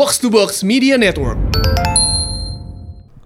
Box 0.00 0.16
to 0.16 0.32
Box 0.32 0.64
Media 0.64 0.96
Network. 0.96 1.36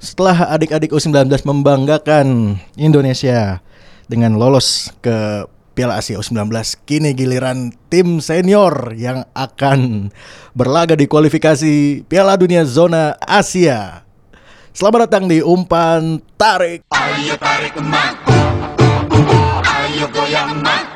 Setelah 0.03 0.59
adik-adik 0.59 0.91
U19 0.91 1.31
membanggakan 1.47 2.59
Indonesia 2.75 3.63
dengan 4.11 4.35
lolos 4.35 4.91
ke 4.99 5.47
Piala 5.79 6.03
Asia 6.03 6.19
U19, 6.19 6.51
kini 6.83 7.15
giliran 7.15 7.71
tim 7.95 8.19
senior 8.19 8.91
yang 8.99 9.23
akan 9.39 10.11
berlaga 10.51 10.99
di 10.99 11.07
kualifikasi 11.07 12.03
Piala 12.11 12.35
Dunia 12.35 12.67
Zona 12.67 13.15
Asia. 13.23 14.03
Selamat 14.75 15.07
datang 15.07 15.31
di 15.31 15.47
Umpan 15.47 16.19
Tarik. 16.35 16.91
Ayo 16.91 17.39
tarik 17.39 17.79
emak 17.79 18.19
Ayo 19.63 20.11
goyang 20.11 20.59
emak 20.59 20.94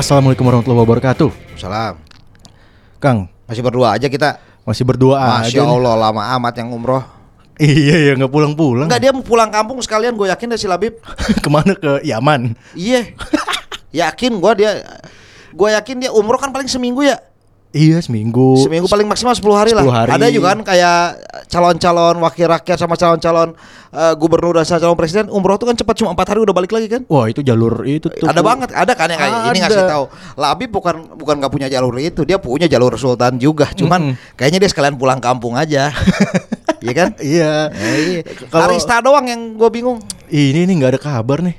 Assalamualaikum 0.00 0.48
warahmatullahi 0.48 0.80
wabarakatuh. 0.80 1.28
Salam. 1.60 2.00
Kang, 2.96 3.28
Masih 3.44 3.60
berdua 3.60 3.92
aja 3.92 4.08
kita. 4.08 4.40
masih 4.64 4.80
berdoa 4.80 5.44
Masya 5.44 5.60
aja 5.60 5.60
nih. 5.60 5.76
Allah 5.76 5.94
lama 6.08 6.22
amat 6.40 6.54
yang 6.56 6.72
umroh. 6.72 7.04
Iya 7.60 7.96
ya 8.08 8.12
nggak 8.16 8.32
pulang-pulang. 8.32 8.88
Enggak 8.88 9.02
dia 9.04 9.12
mau 9.12 9.20
pulang 9.20 9.52
kampung 9.52 9.76
sekalian 9.84 10.16
gue 10.16 10.24
yakin 10.32 10.56
deh 10.56 10.60
si 10.60 10.64
Labib. 10.64 10.96
Ke 11.44 11.48
mana 11.52 11.76
ke 11.76 12.00
Yaman? 12.00 12.56
Iya. 12.72 13.12
yakin 14.08 14.40
gue 14.40 14.52
dia 14.56 14.80
gue 15.52 15.68
yakin 15.68 15.96
dia 16.00 16.10
umroh 16.16 16.40
kan 16.40 16.48
paling 16.48 16.70
seminggu 16.70 17.04
ya. 17.04 17.20
Iya 17.70 18.02
seminggu. 18.02 18.58
Seminggu 18.58 18.90
paling 18.90 19.06
maksimal 19.06 19.30
10 19.30 19.46
hari 19.54 19.70
lah. 19.70 19.86
10 19.86 19.94
hari. 19.94 20.10
Ada 20.10 20.26
juga 20.34 20.46
kan 20.50 20.60
kayak 20.66 21.02
calon-calon 21.46 22.18
wakil 22.18 22.50
rakyat 22.50 22.78
sama 22.82 22.98
calon-calon 22.98 23.54
eh, 23.90 24.14
gubernur 24.18 24.58
dan 24.58 24.66
calon 24.66 24.98
presiden 24.98 25.30
umroh 25.30 25.54
tuh 25.54 25.70
kan 25.70 25.78
cepat 25.78 25.94
cuma 25.94 26.10
4 26.10 26.34
hari 26.34 26.40
udah 26.42 26.50
balik 26.50 26.74
lagi 26.74 26.90
kan. 26.90 27.06
Wah 27.06 27.30
itu 27.30 27.46
jalur 27.46 27.86
itu 27.86 28.10
tuh. 28.10 28.26
ada 28.26 28.42
banget, 28.42 28.74
ada 28.74 28.90
kan 28.98 29.06
yang 29.06 29.22
kayak 29.22 29.54
ini 29.54 29.58
ngasih 29.62 29.86
tahu. 29.86 30.04
Labib 30.34 30.70
bukan 30.74 30.94
bukan 31.14 31.34
nggak 31.38 31.52
punya 31.54 31.68
jalur 31.70 31.94
itu, 32.02 32.26
dia 32.26 32.42
punya 32.42 32.66
jalur 32.66 32.90
sultan 32.98 33.38
juga. 33.38 33.70
Cuman 33.70 34.18
kayaknya 34.34 34.66
dia 34.66 34.70
sekalian 34.70 34.98
pulang 34.98 35.22
kampung 35.22 35.54
aja. 35.54 35.90
Iya 36.80 36.92
kan? 36.96 37.08
Iya. 37.20 37.68
Eh, 37.76 37.96
iya. 38.08 38.20
Kalau- 38.48 38.72
Arista 38.72 39.04
doang 39.04 39.28
yang 39.28 39.52
gue 39.52 39.68
bingung. 39.68 40.00
Ini 40.32 40.64
nih 40.64 40.74
nggak 40.80 40.96
ada 40.96 41.00
kabar 41.12 41.44
nih. 41.44 41.52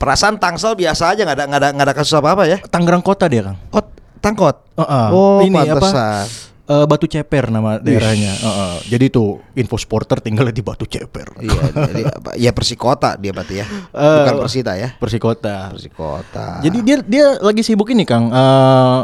Perasaan 0.00 0.40
Tangsel 0.40 0.72
biasa 0.74 1.12
aja 1.12 1.28
nggak 1.28 1.36
ada 1.36 1.44
nggak 1.44 1.60
ada 1.60 1.68
nggak 1.76 1.86
ada 1.92 1.94
kasus 1.94 2.16
apa 2.16 2.32
apa 2.32 2.48
ya? 2.48 2.56
Tangerang 2.72 3.04
Kota 3.04 3.28
dia 3.28 3.44
kang. 3.44 3.60
Oh, 3.68 3.84
Tangkot. 4.22 4.56
Heeh. 4.78 5.06
Oh, 5.10 5.42
ini 5.42 5.58
apa? 5.58 5.82
pantesan. 5.82 6.24
Eh, 6.62 6.86
Batu 6.86 7.10
Ceper 7.10 7.50
nama 7.50 7.82
daerahnya. 7.82 8.32
Heeh. 8.38 8.74
Jadi 8.86 9.10
tuh 9.10 9.42
info 9.58 9.74
supporter 9.76 10.22
tinggalnya 10.22 10.54
di 10.54 10.62
Batu 10.62 10.86
Ceper. 10.86 11.34
Iya, 11.42 11.60
jadi? 11.74 12.02
Ya 12.38 12.50
Persikota 12.54 13.18
dia 13.18 13.34
berarti 13.34 13.60
ya. 13.60 13.66
Eh, 13.90 14.16
Bukan 14.22 14.34
Persita 14.46 14.78
ya. 14.78 14.94
Persikota. 14.96 15.74
Persikota. 15.74 16.62
Jadi 16.62 16.78
dia 16.86 16.96
dia 17.02 17.26
lagi 17.42 17.66
sibuk 17.66 17.90
ini 17.90 18.06
Kang. 18.06 18.30
Eh 18.30 19.00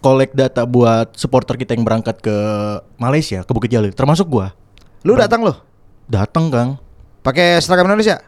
collect 0.00 0.38
data 0.38 0.62
buat 0.62 1.18
supporter 1.18 1.58
kita 1.58 1.74
yang 1.74 1.82
berangkat 1.82 2.22
ke 2.22 2.36
Malaysia, 2.94 3.42
ke 3.42 3.50
Bukit 3.50 3.74
Jalil, 3.74 3.90
termasuk 3.90 4.30
gua. 4.30 4.54
lu 5.02 5.18
datang 5.18 5.42
loh. 5.42 5.58
Datang 6.06 6.46
Kang. 6.50 6.70
Pakai 7.26 7.58
seragam 7.58 7.90
Indonesia? 7.90 8.22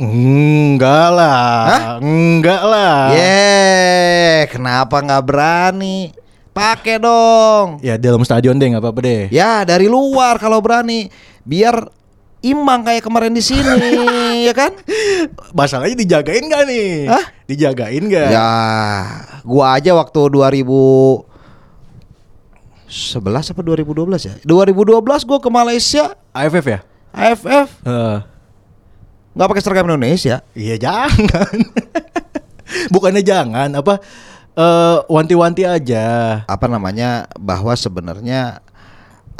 Enggak 0.00 1.08
lah. 1.12 1.52
Hah? 1.68 1.80
Enggak 2.00 2.62
lah. 2.64 3.12
Ye, 3.12 4.48
kenapa 4.48 4.96
nggak 5.04 5.24
berani? 5.28 6.16
Pakai 6.56 6.96
dong. 6.96 7.84
Ya 7.84 8.00
dalam 8.00 8.24
stadion 8.24 8.56
deh 8.56 8.72
nggak 8.72 8.80
apa-apa 8.80 9.00
deh. 9.04 9.22
Ya 9.28 9.60
dari 9.68 9.92
luar 9.92 10.40
kalau 10.40 10.64
berani, 10.64 11.12
biar 11.44 11.84
imbang 12.40 12.80
kayak 12.80 13.04
kemarin 13.04 13.36
di 13.36 13.44
sini, 13.44 13.68
ya 14.48 14.56
kan? 14.56 14.72
Masalahnya 15.52 15.92
dijagain 16.00 16.48
gak 16.48 16.64
nih? 16.64 17.04
Hah? 17.04 17.24
Dijagain 17.44 18.02
gak? 18.08 18.28
Ya, 18.32 18.48
gua 19.44 19.76
aja 19.76 19.92
waktu 19.92 20.20
2011 20.32 21.28
apa 23.52 23.60
2012 23.60 24.28
ya? 24.28 24.34
2012 24.48 25.28
gua 25.28 25.38
ke 25.38 25.50
Malaysia 25.52 26.16
AFF 26.32 26.66
ya? 26.66 26.80
AFF 27.12 27.68
Eh, 27.84 28.16
nggak 29.40 29.48
pakai 29.56 29.64
seragam 29.64 29.88
Indonesia. 29.88 30.44
iya 30.52 30.76
jangan. 30.76 31.56
Bukannya 32.92 33.24
jangan, 33.24 33.72
apa 33.72 34.04
eh, 34.52 34.96
wanti-wanti 35.08 35.64
aja. 35.64 36.04
Apa 36.44 36.68
namanya? 36.68 37.24
Bahwa 37.40 37.72
sebenarnya 37.72 38.60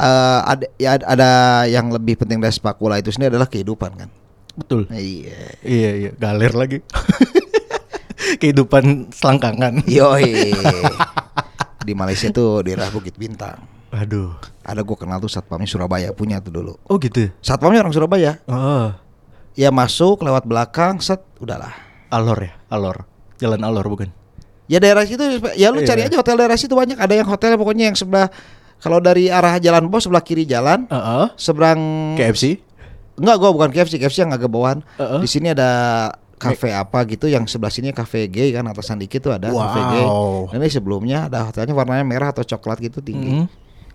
eh, 0.01 0.39
ada 0.41 0.65
ya 0.81 0.97
ad- 0.97 1.05
ada 1.05 1.29
yang 1.69 1.93
lebih 1.93 2.17
penting 2.17 2.41
dari 2.41 2.49
sepak 2.49 2.81
bola 2.81 2.97
itu 2.97 3.13
sendiri 3.13 3.37
adalah 3.37 3.45
kehidupan 3.45 3.93
kan. 3.93 4.09
Betul. 4.57 4.89
Iya. 4.89 5.61
Iya 5.61 5.91
iya, 5.95 6.11
galer 6.17 6.51
lagi. 6.57 6.81
Kehidupan 8.41 9.13
selangkangan. 9.13 9.85
Yoi. 9.85 10.49
di 11.87 11.93
Malaysia 11.93 12.29
tuh 12.33 12.65
daerah 12.65 12.89
Bukit 12.89 13.17
Bintang. 13.21 13.61
Aduh. 13.93 14.33
Ada 14.61 14.81
gua 14.81 14.97
kenal 14.97 15.21
tuh 15.21 15.29
satpamnya 15.29 15.69
Surabaya 15.69 16.09
punya 16.13 16.41
tuh 16.41 16.53
dulu. 16.53 16.73
Oh 16.89 16.97
gitu. 16.97 17.29
Satpamnya 17.41 17.85
orang 17.85 17.93
Surabaya. 17.93 18.37
Oh, 18.49 18.93
Ya 19.53 19.69
masuk 19.69 20.23
lewat 20.23 20.47
belakang 20.47 21.03
set 21.03 21.19
udahlah. 21.37 21.75
Alor 22.07 22.39
ya, 22.39 22.53
Alor. 22.67 23.03
Jalan 23.37 23.61
Alor 23.61 23.85
bukan? 23.87 24.09
Ya 24.67 24.79
daerah 24.79 25.03
situ 25.03 25.19
ya 25.59 25.67
lu 25.67 25.83
Iya. 25.83 25.87
cari 25.91 26.01
aja 26.07 26.15
hotel 26.15 26.35
daerah 26.39 26.55
situ 26.55 26.71
banyak 26.71 26.95
ada 26.95 27.11
yang 27.11 27.27
hotel 27.27 27.59
pokoknya 27.59 27.91
yang 27.91 27.97
sebelah 27.97 28.31
kalau 28.79 29.03
dari 29.03 29.27
arah 29.27 29.59
Jalan 29.59 29.91
Bos 29.91 30.07
sebelah 30.07 30.23
kiri 30.23 30.47
jalan 30.47 30.87
Heeh. 30.87 31.25
seberang 31.35 31.79
KFC. 32.15 32.63
enggak 33.19 33.35
gua 33.37 33.51
bukan 33.51 33.69
KFC 33.69 33.99
KFC 33.99 34.23
yang 34.23 34.31
agak 34.31 34.47
bawahan. 34.47 34.79
Heeh. 34.95 35.19
Di 35.19 35.27
sini 35.27 35.51
ada 35.51 35.69
kafe 36.39 36.73
apa 36.73 37.03
gitu 37.05 37.29
yang 37.29 37.45
sebelah 37.45 37.69
sini 37.69 37.93
kafe 37.93 38.25
gay 38.25 38.49
kan 38.49 38.65
atasan 38.65 38.97
dikit 38.97 39.21
tuh 39.21 39.35
ada 39.35 39.51
kafe 39.51 39.81
gay. 39.93 40.05
Wow. 40.07 40.49
Dan 40.49 40.63
ini 40.63 40.71
sebelumnya 40.71 41.27
ada 41.27 41.45
hotelnya 41.45 41.75
warnanya 41.75 42.01
merah 42.01 42.31
atau 42.31 42.41
coklat 42.41 42.79
gitu 42.79 43.03
tinggi. 43.03 43.43
Mhm. 43.43 43.45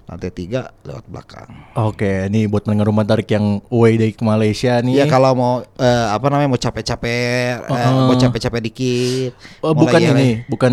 Lantai 0.06 0.30
tiga 0.30 0.70
lewat 0.80 1.02
belakang. 1.04 1.50
Oke, 1.74 2.30
nih 2.30 2.46
buat 2.46 2.62
pendengar 2.62 2.86
rumah 2.86 3.02
tarik 3.02 3.26
yang 3.26 3.58
away 3.66 3.98
dari 3.98 4.14
ke 4.14 4.22
Malaysia 4.22 4.78
nih. 4.78 5.02
Iya 5.02 5.06
kalau 5.06 5.34
mau 5.34 5.52
eh, 5.66 6.06
apa 6.06 6.30
namanya 6.30 6.46
mau 6.46 6.60
capek-capek, 6.60 7.10
eh, 7.58 7.74
Heeh. 7.74 8.06
mau 8.06 8.14
capek-capek 8.14 8.60
dikit. 8.62 9.30
Oh, 9.60 9.74
mau 9.74 9.82
bukan 9.82 9.98
lagi- 9.98 10.14
ini, 10.14 10.28
bukan 10.46 10.70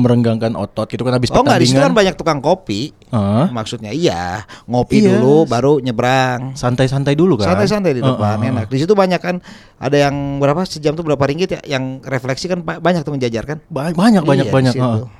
merenggangkan 0.00 0.54
otot 0.54 0.86
gitu 0.86 1.02
kan 1.02 1.12
habis 1.12 1.28
Oh 1.28 1.42
enggak 1.42 1.58
di 1.58 1.66
situ 1.66 1.74
kan 1.74 1.90
pertandingan. 1.90 1.98
banyak 1.98 2.14
tukang 2.14 2.38
kopi. 2.38 2.94
Hah? 3.08 3.50
Maksudnya 3.50 3.90
iya, 3.90 4.46
ngopi 4.64 5.02
Iya. 5.02 5.18
dulu 5.18 5.44
baru 5.44 5.82
nyebrang. 5.82 6.54
santai-santai 6.54 7.12
dulu 7.12 7.34
kan. 7.36 7.50
Santai-santai 7.52 7.90
di 7.90 8.00
depan 8.00 8.38
Heeh. 8.38 8.50
enak. 8.54 8.66
Di 8.68 8.78
situ 8.78 8.94
banyak 8.94 9.18
kan 9.18 9.42
ada 9.76 9.96
yang 9.98 10.14
berapa 10.38 10.62
sejam 10.62 10.94
tuh 10.94 11.02
berapa 11.02 11.26
ringgit 11.26 11.50
ya 11.50 11.60
yang 11.68 11.98
refleksi 12.00 12.46
kan 12.46 12.62
ba- 12.62 12.78
banyak 12.78 13.02
tuh 13.02 13.10
menjajar 13.10 13.42
kan. 13.44 13.58
Ba- 13.66 13.90
banyak 13.90 14.22
banyak 14.22 14.46
Iya, 14.46 14.54
banyak. 14.54 14.72
di. 14.72 15.10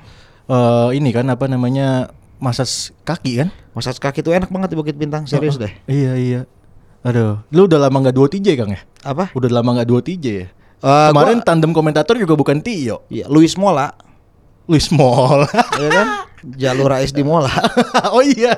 Eh, 0.47 0.89
ini 0.95 1.11
kan 1.11 1.27
apa 1.27 1.45
namanya 1.45 2.07
masas 2.37 2.93
kaki 3.01 3.41
kan? 3.41 3.49
Massage 3.73 3.97
kaki 3.97 4.21
tuh 4.21 4.33
enak 4.33 4.49
banget 4.49 4.73
di 4.73 4.77
Bukit 4.77 4.97
Bintang, 4.97 5.25
serius 5.25 5.57
deh. 5.57 5.69
Iya 5.85 6.13
iya. 6.17 6.41
Aduh, 7.01 7.39
lu 7.49 7.65
udah 7.65 7.87
lama 7.87 7.97
nggak 8.03 8.15
dua 8.15 8.27
TJ 8.27 8.47
Kang 8.57 8.71
ya? 8.73 8.81
Apa? 9.01 9.29
Udah 9.31 9.49
lama 9.49 9.77
nggak 9.77 9.87
dua 9.87 10.01
TJ 10.01 10.25
ya? 10.25 10.47
Eh, 10.77 11.07
Kemarin 11.09 11.39
gua- 11.41 11.45
tandem 11.45 11.71
komentator 11.73 12.15
juga 12.17 12.37
bukan 12.37 12.61
Tio, 12.61 13.05
Iya, 13.09 13.25
Luis 13.29 13.57
Mola, 13.57 13.93
Luis 14.65 14.89
Mall. 14.91 15.45
ya 15.81 15.89
kan? 15.89 16.07
Jalur 16.53 16.93
AS 16.93 17.09
di 17.09 17.25
Mola. 17.25 17.49
oh 18.15 18.21
iya. 18.21 18.53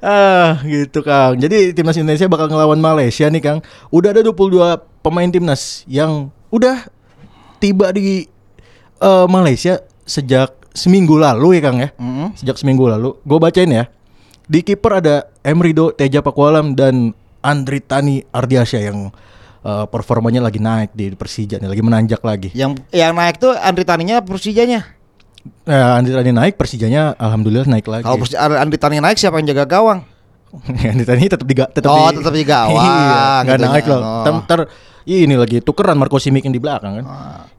ah, 0.00 0.60
gitu 0.64 1.04
Kang. 1.04 1.36
Jadi 1.36 1.72
timnas 1.72 1.96
Indonesia 1.96 2.28
bakal 2.28 2.48
ngelawan 2.48 2.80
Malaysia 2.80 3.28
nih 3.28 3.42
Kang. 3.42 3.58
Udah 3.92 4.16
ada 4.16 4.24
22 4.24 4.56
pemain 5.02 5.28
timnas 5.28 5.84
yang 5.84 6.32
udah 6.48 6.88
tiba 7.58 7.92
di 7.92 8.24
eh, 8.98 9.26
Malaysia 9.28 9.82
sejak 10.06 10.54
seminggu 10.76 11.16
lalu 11.16 11.56
ya 11.56 11.62
Kang 11.64 11.78
ya. 11.80 11.88
Mm. 11.96 12.36
Sejak 12.36 12.60
seminggu 12.60 12.84
lalu. 12.86 13.16
Gue 13.24 13.38
bacain 13.40 13.66
ya. 13.66 13.88
Di 14.46 14.60
kiper 14.60 15.00
ada 15.00 15.26
Emrido 15.42 15.90
Teja 15.90 16.20
Pakualam 16.20 16.76
dan 16.76 17.10
Andri 17.42 17.80
Tani 17.80 18.22
Ardiasya 18.28 18.78
yang 18.84 19.10
eh, 19.64 19.84
performanya 19.88 20.38
lagi 20.38 20.60
naik 20.60 20.92
di 20.92 21.10
Persija 21.10 21.58
nih, 21.58 21.66
lagi 21.66 21.82
menanjak 21.82 22.20
lagi. 22.22 22.54
Yang 22.54 22.84
yang 22.92 23.16
naik 23.16 23.40
tuh 23.40 23.56
Andri 23.56 23.82
Taninya 23.82 24.22
Persijanya. 24.22 24.86
Eh, 25.66 25.74
Andri 25.74 26.14
Tani 26.14 26.30
naik, 26.30 26.54
Persijanya 26.54 27.14
alhamdulillah 27.16 27.66
naik 27.66 27.86
lagi. 27.86 28.06
Kalau 28.06 28.22
Andri 28.54 28.78
Tani 28.78 28.98
naik 28.98 29.18
siapa 29.18 29.38
yang 29.38 29.50
jaga 29.50 29.66
gawang? 29.66 30.02
Andri 30.94 31.06
Tani 31.06 31.26
tetap 31.26 31.46
di 31.46 31.54
tetap 31.54 31.90
Oh, 31.90 32.10
di, 32.10 32.22
tetap 32.22 32.34
di 32.34 32.44
gawang, 32.46 32.82
iya, 32.86 33.42
nggak 33.42 33.58
gitu 33.58 33.66
naik 33.66 33.84
ya. 33.86 33.90
loh. 33.90 34.00
Oh. 34.02 34.38
Ntar 34.42 34.60
ini 35.06 35.34
lagi 35.38 35.62
tukeran 35.62 35.94
Marco 35.94 36.18
Simic 36.18 36.42
yang 36.46 36.54
di 36.54 36.58
belakang 36.58 37.02
kan. 37.02 37.04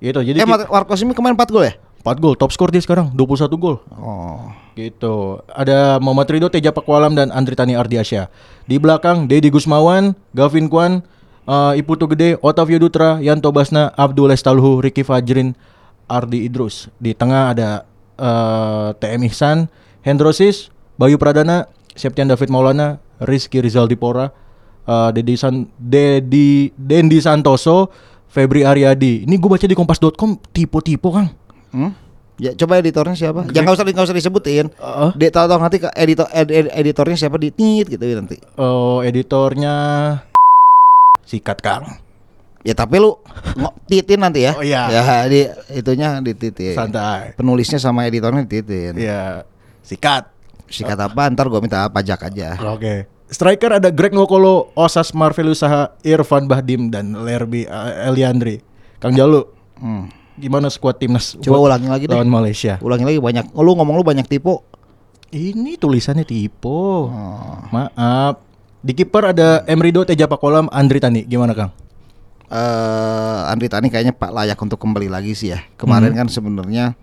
Gitu. 0.03 0.19
Jadi 0.19 0.37
eh, 0.39 0.47
Mar- 0.47 0.67
Marco 0.67 0.95
Simi 0.95 1.15
kemarin 1.15 1.35
4 1.35 1.47
gol 1.47 1.63
ya? 1.63 1.73
4 2.07 2.23
gol, 2.23 2.39
top 2.39 2.55
skor 2.55 2.71
dia 2.71 2.79
sekarang 2.79 3.11
21 3.11 3.51
gol. 3.59 3.83
Oh. 3.99 4.47
Gitu. 4.79 5.43
Ada 5.51 5.99
Muhammad 5.99 6.31
Ridho, 6.31 6.47
Teja 6.47 6.71
Pakualam 6.71 7.11
dan 7.19 7.35
Andri 7.35 7.59
Tani 7.59 7.75
Ardiasya. 7.75 8.31
Di 8.63 8.79
belakang 8.79 9.27
Dedi 9.27 9.51
Gusmawan, 9.51 10.15
Gavin 10.31 10.71
Kwan, 10.71 11.03
Eh, 11.47 11.79
Iputu 11.79 12.11
Gede, 12.11 12.35
Otavio 12.43 12.75
Dutra, 12.75 13.23
Yanto 13.23 13.55
Basna, 13.55 13.95
Abdul 13.95 14.35
Estalhu, 14.35 14.83
Ricky 14.83 15.07
Fajrin, 15.07 15.55
Ardi 16.11 16.43
Idrus. 16.43 16.91
Di 16.99 17.15
tengah 17.15 17.55
ada 17.55 17.87
eh, 18.19 18.89
TM 18.99 19.31
Ihsan, 19.31 19.71
Hendrosis, 20.03 20.67
Bayu 20.99 21.15
Pradana, 21.15 21.71
Septian 21.95 22.27
David 22.27 22.51
Maulana, 22.51 22.99
Rizky 23.23 23.63
Rizal 23.63 23.87
Dipora, 23.87 24.27
eh, 24.83 25.09
Dedi 25.15 25.39
San 25.39 25.71
Dedi 25.79 26.75
Dendi 26.75 27.23
Santoso, 27.23 27.95
Febri 28.27 28.67
Aryadi. 28.67 29.23
Ini 29.23 29.39
gue 29.39 29.47
baca 29.47 29.63
di 29.63 29.71
kompas.com 29.71 30.51
tipe-tipe 30.51 31.07
Kang. 31.07 31.31
Hmm? 31.77 31.93
Ya 32.37 32.53
coba 32.53 32.77
editornya 32.77 33.13
siapa? 33.13 33.45
Jangan 33.45 33.61
nggak 33.63 33.77
usah 33.77 33.85
nggak 33.87 34.07
usah 34.07 34.17
disebutin. 34.17 34.65
Heeh. 34.69 35.09
Dia 35.15 35.29
tahu 35.29 35.45
tahu 35.45 35.57
nanti 35.57 35.77
ke 35.77 35.89
editor 35.91 36.25
ed- 36.29 36.49
ed- 36.51 36.73
editornya 36.75 37.17
siapa 37.17 37.37
di 37.37 37.49
tit 37.49 37.85
gitu 37.87 38.01
ya 38.01 38.13
nanti. 38.15 38.37
Oh, 38.55 39.01
editornya 39.01 39.73
sikat 41.23 41.59
Kang. 41.59 41.97
Ya 42.61 42.73
tapi 42.73 42.99
lu 42.99 43.15
titin 43.85 44.19
nanti 44.19 44.43
ya. 44.43 44.53
Oh, 44.53 44.61
iya. 44.61 44.85
Ya 44.87 45.01
di 45.25 45.49
itunya 45.71 46.19
dititin. 46.19 46.73
Santai. 46.73 47.33
Penulisnya 47.33 47.77
sama 47.77 48.05
editornya 48.05 48.43
dititin. 48.43 48.97
Iya, 48.97 49.41
sikat. 49.81 50.29
Sikat 50.67 50.99
apa? 50.99 51.31
Ntar 51.31 51.47
gua 51.47 51.57
minta 51.57 51.87
pajak 51.87 52.27
aja. 52.27 52.59
Oke. 52.69 53.07
Striker 53.27 53.75
ada 53.75 53.89
Greg 53.89 54.11
Nwokolo, 54.11 54.71
Osas 54.71 55.11
Marvel 55.11 55.51
Usaha, 55.51 55.91
Irfan 55.99 56.47
Bahdim 56.47 56.87
dan 56.87 57.11
Lerby 57.17 57.65
uh, 57.65 58.07
Eliandri. 58.07 58.63
Kang 58.99 59.11
Jalu, 59.11 59.43
Hmm. 59.77 60.09
Gimana 60.37 60.69
skuad 60.69 60.95
timnas 60.95 61.33
Coba 61.41 61.57
ulangi 61.59 61.89
lagi 61.89 62.05
deh. 62.05 62.13
lawan 62.13 62.29
Malaysia? 62.29 62.77
Ulangi 62.79 63.03
lagi 63.03 63.19
banyak. 63.19 63.51
Oh, 63.57 63.65
lu 63.65 63.73
ngomong 63.73 63.97
lu 63.97 64.05
banyak 64.05 64.25
tipu. 64.25 64.61
Ini 65.27 65.75
tulisannya 65.75 66.23
tipe. 66.23 66.63
Oh. 66.69 67.09
Maaf. 67.73 68.39
Di 68.79 68.95
kiper 68.95 69.35
ada 69.35 69.65
Emrido 69.67 70.05
Teja 70.07 70.29
Pakolam, 70.29 70.71
Andri 70.71 71.01
Tani. 71.01 71.25
Gimana 71.25 71.51
Kang? 71.57 71.73
eh 72.47 73.39
Andri 73.51 73.67
Tani 73.67 73.91
kayaknya 73.91 74.15
Pak 74.15 74.31
layak 74.31 74.55
untuk 74.55 74.79
kembali 74.79 75.11
lagi 75.11 75.35
sih 75.35 75.51
ya. 75.51 75.59
Kemarin 75.75 76.15
kan 76.15 76.31
sebenarnya 76.31 76.95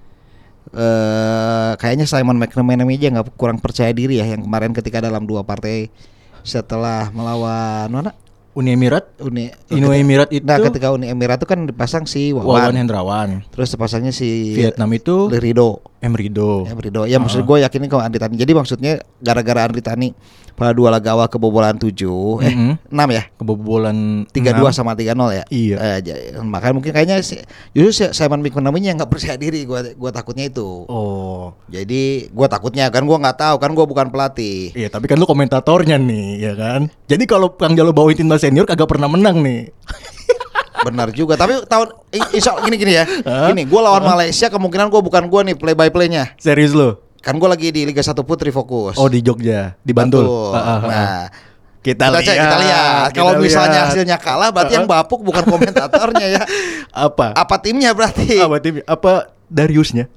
eh 0.72 1.72
kayaknya 1.76 2.08
Simon 2.08 2.40
McManamy 2.40 2.96
aja 2.96 3.12
nggak 3.12 3.36
kurang 3.36 3.60
percaya 3.60 3.92
diri 3.92 4.16
ya 4.16 4.24
yang 4.24 4.40
kemarin 4.40 4.72
ketika 4.72 5.04
dalam 5.04 5.28
dua 5.28 5.44
partai 5.44 5.92
setelah 6.40 7.12
melawan 7.12 7.92
mana 7.92 8.10
Uni 8.54 8.70
Emirat, 8.70 9.18
Uni 9.18 9.50
Uni 9.74 9.86
Emirat 9.98 10.30
itu 10.30 10.46
Nah, 10.46 10.62
ketika 10.62 10.94
Uni 10.94 11.10
Emirat 11.10 11.42
itu 11.42 11.46
kan 11.50 11.66
dipasang 11.66 12.06
si 12.06 12.30
Wawan 12.30 12.70
Wawan, 12.70 12.74
Hendrawan. 12.78 13.28
terus 13.50 13.74
dipasangnya 13.74 14.14
si 14.14 14.54
Vietnam 14.54 14.90
itu 14.94 15.26
Rido. 15.34 15.82
Emrido. 16.04 16.68
Ya, 16.68 16.76
Rido. 16.76 17.02
Ya 17.06 17.16
maksud 17.16 17.40
gue 17.42 17.64
yakin 17.64 17.88
kalau 17.88 18.04
Andri 18.04 18.20
Tani. 18.20 18.36
Jadi 18.36 18.52
maksudnya 18.52 18.92
gara-gara 19.18 19.64
Andri 19.64 19.80
Tani 19.80 20.12
pada 20.52 20.70
dua 20.70 20.86
laga 20.86 21.10
awal 21.10 21.26
kebobolan 21.26 21.74
7 21.74 21.90
eh 22.38 22.52
Mhm. 22.52 22.72
6 22.86 23.08
ya. 23.10 23.22
Kebobolan 23.34 23.96
3-2 24.28 24.60
enam. 24.62 24.70
sama 24.70 24.92
3-0 24.92 25.32
ya. 25.32 25.44
Iya. 25.48 25.76
Eh, 25.80 25.98
ja- 26.04 26.20
makanya 26.40 26.74
mungkin 26.76 26.92
kayaknya 26.92 27.18
si, 27.20 27.40
justru 27.72 27.90
si 27.90 28.14
Simon 28.14 28.38
McManamy 28.38 28.84
yang 28.84 28.94
nggak 28.94 29.08
percaya 29.08 29.34
diri 29.34 29.64
gua 29.64 29.82
gua 29.92 30.12
takutnya 30.12 30.46
itu. 30.46 30.84
Oh. 30.86 31.56
Jadi 31.66 32.28
gua 32.30 32.46
takutnya 32.46 32.86
kan 32.88 33.02
gua 33.02 33.18
nggak 33.18 33.38
tahu 33.40 33.56
kan 33.56 33.72
gua 33.72 33.82
bukan 33.84 34.06
pelatih. 34.08 34.70
Iya, 34.72 34.86
tapi 34.88 35.08
kan 35.08 35.16
lu 35.16 35.24
komentatornya 35.24 35.96
nih, 35.96 36.28
ya 36.38 36.52
kan? 36.54 36.86
Jadi 37.08 37.24
kalau 37.24 37.56
Kang 37.56 37.74
Jalo 37.74 37.90
bawain 37.90 38.14
timnas 38.14 38.38
senior 38.38 38.62
kagak 38.62 38.86
pernah 38.86 39.08
menang 39.08 39.40
nih. 39.40 39.72
Benar 40.84 41.08
juga. 41.10 41.34
Tapi 41.34 41.64
tahun 41.64 41.88
i- 42.12 42.30
insya 42.34 42.54
gini 42.60 42.76
gini 42.76 42.92
ya. 42.92 43.04
Gini, 43.48 43.64
gua 43.64 43.88
lawan 43.88 44.04
Malaysia 44.04 44.46
kemungkinan 44.46 44.86
gua 44.86 45.00
bukan 45.00 45.24
gua 45.26 45.40
nih 45.42 45.56
play 45.56 45.72
by 45.72 45.88
playnya. 45.88 46.36
Serius 46.36 46.70
lu? 46.70 47.00
Kan 47.18 47.40
gua 47.40 47.56
lagi 47.56 47.72
di 47.72 47.82
Liga 47.82 48.04
1 48.04 48.20
Putri 48.20 48.52
fokus. 48.52 48.94
Oh 48.94 49.08
di 49.08 49.18
Jogja, 49.18 49.74
di 49.80 49.96
Bantul. 49.96 50.28
Betul. 50.28 50.52
Ah, 50.52 50.60
ah, 50.60 50.68
ah. 50.68 50.80
Nah, 50.84 51.22
kita, 51.80 52.04
kita, 52.06 52.18
cek, 52.20 52.36
kita 52.36 52.56
lihat. 52.60 53.08
Kalau 53.10 53.32
misalnya 53.36 53.80
lihat. 53.80 53.88
hasilnya 53.88 54.16
kalah 54.16 54.48
berarti 54.52 54.72
yang 54.74 54.84
bapuk 54.84 55.20
bukan 55.20 55.44
komentatornya 55.44 56.26
ya. 56.30 56.42
apa? 57.08 57.32
Apa 57.32 57.56
timnya 57.60 57.96
berarti? 57.96 58.40
Apa 58.40 58.56
tim? 58.60 58.84
Apa 58.84 59.32
Dariusnya? 59.48 60.08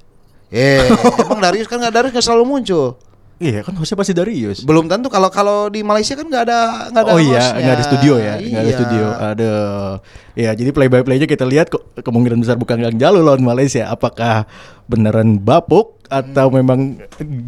Eh, 0.48 0.80
emang 1.20 1.40
Darius 1.40 1.68
kan 1.68 1.76
nggak 1.76 1.92
Darius 1.92 2.12
nggak 2.12 2.24
selalu 2.24 2.44
muncul. 2.48 2.96
Iya 3.38 3.62
kan 3.62 3.70
hostnya 3.78 3.94
pasti 3.94 4.10
Darius. 4.10 4.66
Belum 4.66 4.90
tentu 4.90 5.06
kalau 5.06 5.30
kalau 5.30 5.70
di 5.70 5.86
Malaysia 5.86 6.18
kan 6.18 6.26
nggak 6.26 6.42
ada 6.42 6.90
nggak 6.90 7.02
ada 7.06 7.12
oh 7.14 7.22
iya, 7.22 7.54
nggak 7.54 7.74
ada 7.78 7.84
studio 7.86 8.14
ya, 8.18 8.34
nggak 8.34 8.58
ada 8.58 8.66
Iya. 8.66 8.74
studio. 8.74 9.04
Aduh, 9.14 9.90
ya 10.34 10.50
jadi 10.52 10.70
play 10.74 10.90
by 10.90 11.06
playnya 11.06 11.30
kita 11.30 11.46
lihat 11.46 11.70
kok 11.70 11.86
kemungkinan 12.02 12.42
besar 12.42 12.58
bukan 12.58 12.82
Kang 12.82 12.98
Jalo 12.98 13.22
lawan 13.22 13.38
Malaysia. 13.40 13.86
Apakah 13.86 14.42
beneran 14.90 15.38
bapuk 15.38 16.02
atau 16.10 16.50
memang 16.50 16.98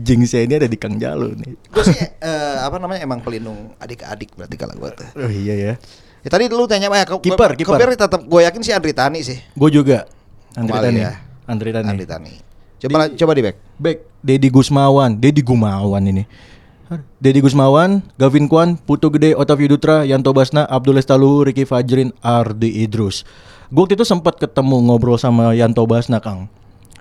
jinxnya 0.00 0.46
ini 0.46 0.62
ada 0.62 0.70
di 0.70 0.78
Kang 0.78 0.94
Jalo 0.94 1.34
nih? 1.34 1.58
Gue 1.74 1.82
sih 1.82 1.98
eh, 1.98 2.56
apa 2.62 2.78
namanya 2.78 3.02
emang 3.02 3.18
pelindung 3.18 3.74
adik-adik 3.82 4.30
berarti 4.38 4.54
kalau 4.54 4.78
gue 4.78 4.90
tuh. 4.94 5.08
Oh 5.18 5.26
iya 5.26 5.54
ya, 5.58 5.74
Ya, 6.20 6.28
tadi 6.28 6.46
lu 6.46 6.68
tanya 6.68 6.86
apa 6.86 7.02
ya? 7.02 7.06
Kiper, 7.18 7.56
kiper. 7.56 7.98
tetap 7.98 8.20
gue 8.22 8.40
yakin 8.44 8.60
sih 8.62 8.70
Andri 8.70 8.94
Tani 8.94 9.26
sih. 9.26 9.42
gue 9.42 9.70
juga. 9.72 10.06
Andri 10.54 10.70
Kembali 10.70 10.86
Tani, 10.86 11.00
ya. 11.02 11.12
Andri 11.50 11.70
Tani. 11.74 11.86
Andri 11.88 12.06
Tani. 12.06 12.32
Coba 12.80 13.12
coba 13.12 13.32
di 13.36 13.42
back. 13.44 13.56
Back 13.76 13.98
Dedi 14.24 14.48
Gusmawan, 14.48 15.16
Dedi 15.16 15.40
Gumawan 15.44 16.00
ini. 16.08 16.24
Dedi 17.22 17.38
Gusmawan, 17.38 18.02
Gavin 18.18 18.50
Kwan, 18.50 18.74
Putu 18.74 19.14
Gede, 19.14 19.38
Otavio 19.38 19.70
Dutra, 19.70 20.02
Yanto 20.02 20.34
Basna, 20.34 20.66
Abdul 20.66 20.98
Estalu, 20.98 21.46
Ricky 21.46 21.62
Fajrin, 21.62 22.10
Ardi 22.18 22.82
Idrus. 22.82 23.22
Gue 23.70 23.86
waktu 23.86 23.94
itu 23.94 24.02
sempat 24.02 24.42
ketemu 24.42 24.82
ngobrol 24.90 25.14
sama 25.14 25.54
Yanto 25.54 25.86
Basna, 25.86 26.18
Kang. 26.18 26.50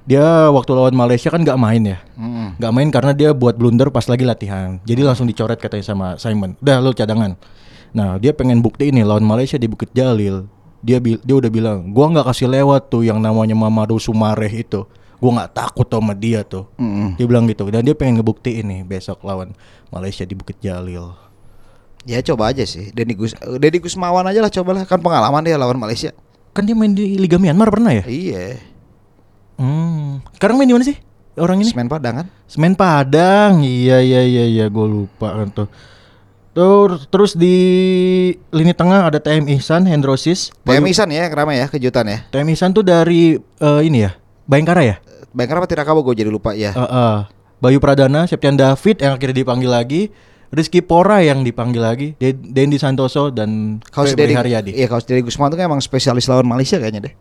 Dia 0.06 0.50
waktu 0.54 0.74
lawan 0.78 0.94
Malaysia 0.94 1.30
kan 1.34 1.42
nggak 1.42 1.58
main 1.58 1.82
ya, 1.86 1.98
Hmm. 2.18 2.58
nggak 2.58 2.74
main 2.74 2.90
karena 2.90 3.12
dia 3.14 3.30
buat 3.34 3.58
blunder 3.58 3.90
pas 3.94 4.06
lagi 4.06 4.26
latihan. 4.26 4.78
Jadi 4.86 5.02
langsung 5.06 5.26
dicoret 5.26 5.58
katanya 5.58 5.86
sama 5.86 6.08
Simon. 6.18 6.58
Udah 6.62 6.82
lu 6.82 6.94
cadangan. 6.94 7.38
Nah 7.94 8.18
dia 8.22 8.34
pengen 8.34 8.62
bukti 8.62 8.90
ini 8.90 9.02
lawan 9.06 9.26
Malaysia 9.26 9.58
di 9.58 9.70
Bukit 9.70 9.94
Jalil. 9.94 10.46
Dia 10.82 10.98
dia 11.02 11.36
udah 11.38 11.52
bilang, 11.54 11.94
gua 11.94 12.10
nggak 12.10 12.26
kasih 12.26 12.50
lewat 12.50 12.90
tuh 12.90 13.06
yang 13.06 13.22
namanya 13.22 13.54
Mamadou 13.54 14.02
Sumareh 14.02 14.50
itu. 14.50 14.86
Gua 15.20 15.32
nggak 15.36 15.52
takut 15.52 15.88
sama 15.88 16.16
dia 16.16 16.48
tuh. 16.48 16.66
Mm-mm. 16.80 17.20
Dia 17.20 17.26
bilang 17.28 17.44
gitu 17.46 17.68
dan 17.68 17.84
dia 17.84 17.94
pengen 17.94 18.24
ngebuktiin 18.24 18.64
nih 18.64 18.82
besok 18.88 19.20
lawan 19.28 19.52
Malaysia 19.92 20.24
di 20.24 20.34
Bukit 20.34 20.64
Jalil. 20.64 21.12
Ya 22.08 22.24
coba 22.24 22.56
aja 22.56 22.64
sih. 22.64 22.96
Denny 22.96 23.14
Gus 23.14 23.36
Denny 23.36 23.84
Gusmawan 23.84 24.24
aja 24.32 24.40
lah 24.40 24.52
cobalah 24.52 24.88
kan 24.88 25.04
pengalaman 25.04 25.44
dia 25.44 25.60
lawan 25.60 25.76
Malaysia. 25.76 26.16
Kan 26.56 26.64
dia 26.64 26.74
main 26.74 26.96
di 26.96 27.20
Liga 27.20 27.36
Myanmar 27.36 27.68
pernah 27.68 27.92
ya? 27.92 28.04
Iya. 28.08 28.64
Hmm. 29.60 30.24
Sekarang 30.40 30.56
main 30.56 30.72
di 30.72 30.74
mana 30.74 30.88
sih 30.88 30.96
orang 31.36 31.64
ini? 31.64 31.72
Semen 31.72 31.92
Padang 31.92 32.16
kan? 32.24 32.28
Semen 32.48 32.74
Padang. 32.80 33.60
Iya 33.64 34.00
iya 34.00 34.22
iya 34.24 34.44
iya 34.48 34.66
gue 34.72 34.88
lupa 34.88 35.36
kan 35.36 35.48
tuh. 35.52 35.68
Terus 36.56 37.08
terus 37.08 37.32
di 37.38 37.56
lini 38.52 38.74
tengah 38.76 39.08
ada 39.08 39.20
TM 39.22 39.48
Ihsan, 39.60 39.88
Hendrosis. 39.88 40.52
PM 40.66 40.84
Isan 40.90 41.12
ya 41.14 41.28
yang 41.28 41.36
ramai 41.36 41.62
ya 41.62 41.68
kejutan 41.72 42.08
ya. 42.10 42.20
TM 42.32 42.48
Ihsan 42.56 42.76
tuh 42.76 42.84
dari 42.84 43.38
eh, 43.40 43.82
ini 43.86 44.04
ya, 44.04 44.12
Bayangkara 44.50 44.82
ya? 44.84 44.96
Bayangkara 45.32 45.62
apa 45.62 45.68
Tirakabo 45.68 46.00
gue 46.02 46.16
jadi 46.18 46.30
lupa 46.30 46.54
ya. 46.54 46.72
Eh, 46.72 46.82
eh. 46.82 47.18
Bayu 47.60 47.78
Pradana, 47.78 48.24
Septian 48.24 48.56
David 48.56 49.04
yang 49.04 49.20
akhirnya 49.20 49.36
dipanggil 49.36 49.68
lagi, 49.68 50.02
Rizky 50.50 50.80
Pora 50.80 51.20
yang 51.22 51.44
dipanggil 51.44 51.84
lagi, 51.84 52.08
De- 52.16 52.34
Dendi 52.34 52.80
Santoso 52.80 53.30
dan 53.30 53.84
Febri 53.86 54.32
Haryadi. 54.32 54.72
iya 54.74 54.88
kalau 54.88 55.04
Deddy 55.04 55.22
Gusman 55.22 55.52
tuh 55.52 55.60
kan 55.60 55.68
emang 55.68 55.84
spesialis 55.84 56.26
lawan 56.26 56.48
Malaysia 56.48 56.80
kayaknya 56.80 57.12
deh. 57.12 57.14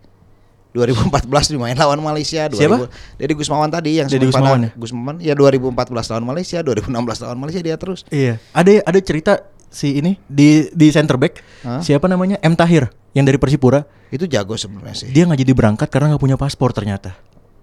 2014 0.73 1.53
dimain 1.53 1.75
lawan 1.75 1.99
Malaysia. 1.99 2.47
2000, 2.47 2.55
Siapa? 2.55 2.77
Deddy 3.19 3.35
Gusmawan 3.35 3.69
tadi 3.69 3.99
yang 3.99 4.07
Deddy 4.07 4.29
Semen 4.29 4.33
Padang. 4.33 4.63
Gusmawan 4.77 5.17
Gusmawan 5.17 5.17
ya? 5.19 5.33
ya 5.33 6.01
2014 6.01 6.13
lawan 6.13 6.25
Malaysia, 6.29 6.59
2016 6.61 7.25
lawan 7.25 7.39
Malaysia 7.41 7.61
dia 7.61 7.77
terus. 7.77 8.01
Iya, 8.09 8.39
ada 8.53 8.71
ada 8.85 9.01
cerita 9.01 9.33
si 9.69 10.01
ini 10.01 10.17
di 10.25 10.65
di 10.73 10.89
center 10.89 11.21
back 11.21 11.45
Hah? 11.61 11.85
siapa 11.85 12.09
namanya 12.09 12.41
M 12.41 12.57
Tahir 12.57 12.89
yang 13.13 13.29
dari 13.29 13.37
Persipura 13.37 13.85
Itu 14.09 14.25
jago 14.25 14.57
sebenarnya 14.57 14.97
sih. 14.97 15.09
dia 15.13 15.29
nggak 15.29 15.45
jadi 15.45 15.53
berangkat 15.53 15.89
karena 15.93 16.17
nggak 16.17 16.23
punya 16.25 16.37
paspor 16.41 16.73
ternyata 16.73 17.13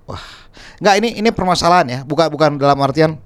Wah. 0.06 0.22
Enggak 0.82 0.96
ini 1.02 1.10
ini 1.20 1.30
permasalahan 1.34 1.88
ya. 1.88 2.00
Bukan 2.06 2.30
bukan 2.30 2.50
dalam 2.62 2.78
artian 2.82 3.18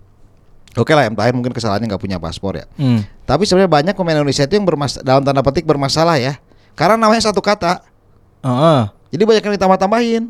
Oke 0.77 0.93
lah, 0.93 1.09
yang 1.09 1.17
terakhir 1.17 1.33
mungkin 1.33 1.49
kesalahannya 1.49 1.89
nggak 1.89 2.03
punya 2.03 2.21
paspor 2.21 2.53
ya. 2.53 2.69
hmm. 2.77 3.25
Tapi 3.25 3.41
sebenarnya 3.49 3.71
banyak 3.73 3.93
pemain 3.97 4.21
Indonesia 4.21 4.45
itu 4.45 4.53
yang 4.53 4.69
bermas 4.69 5.01
dalam 5.01 5.25
tanda 5.25 5.41
petik 5.41 5.65
bermasalah 5.65 6.21
ya. 6.21 6.37
Karena 6.77 6.93
namanya 6.93 7.25
satu 7.25 7.41
kata. 7.41 7.81
Heeh. 8.45 8.81
Jadi 9.09 9.23
banyak 9.25 9.43
yang 9.49 9.55
ditambah-tambahin. 9.57 10.23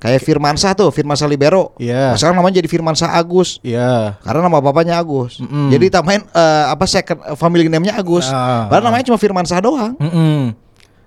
Kayak 0.00 0.24
Firmansyah 0.24 0.72
tuh, 0.74 0.88
Firmansyah 0.90 1.28
Libero. 1.28 1.76
Iya. 1.76 2.10
Nah, 2.10 2.16
sekarang 2.16 2.40
namanya 2.40 2.58
jadi 2.58 2.68
Firmansyah 2.72 3.20
Agus. 3.20 3.60
Iya. 3.60 4.16
Karena 4.24 4.40
nama 4.48 4.58
bapaknya 4.58 4.96
Agus. 4.96 5.38
Mm-mm. 5.38 5.68
Jadi 5.68 5.92
tambahin 5.92 6.24
eh, 6.24 6.64
apa 6.72 6.84
second 6.88 7.20
eh, 7.20 7.36
family 7.36 7.68
name-nya 7.68 8.00
Agus. 8.00 8.32
Ah. 8.32 8.66
Padahal 8.66 8.90
namanya 8.90 9.04
cuma 9.12 9.20
Firmansyah 9.20 9.60
doang. 9.60 9.92
Mm-mm. 10.00 10.56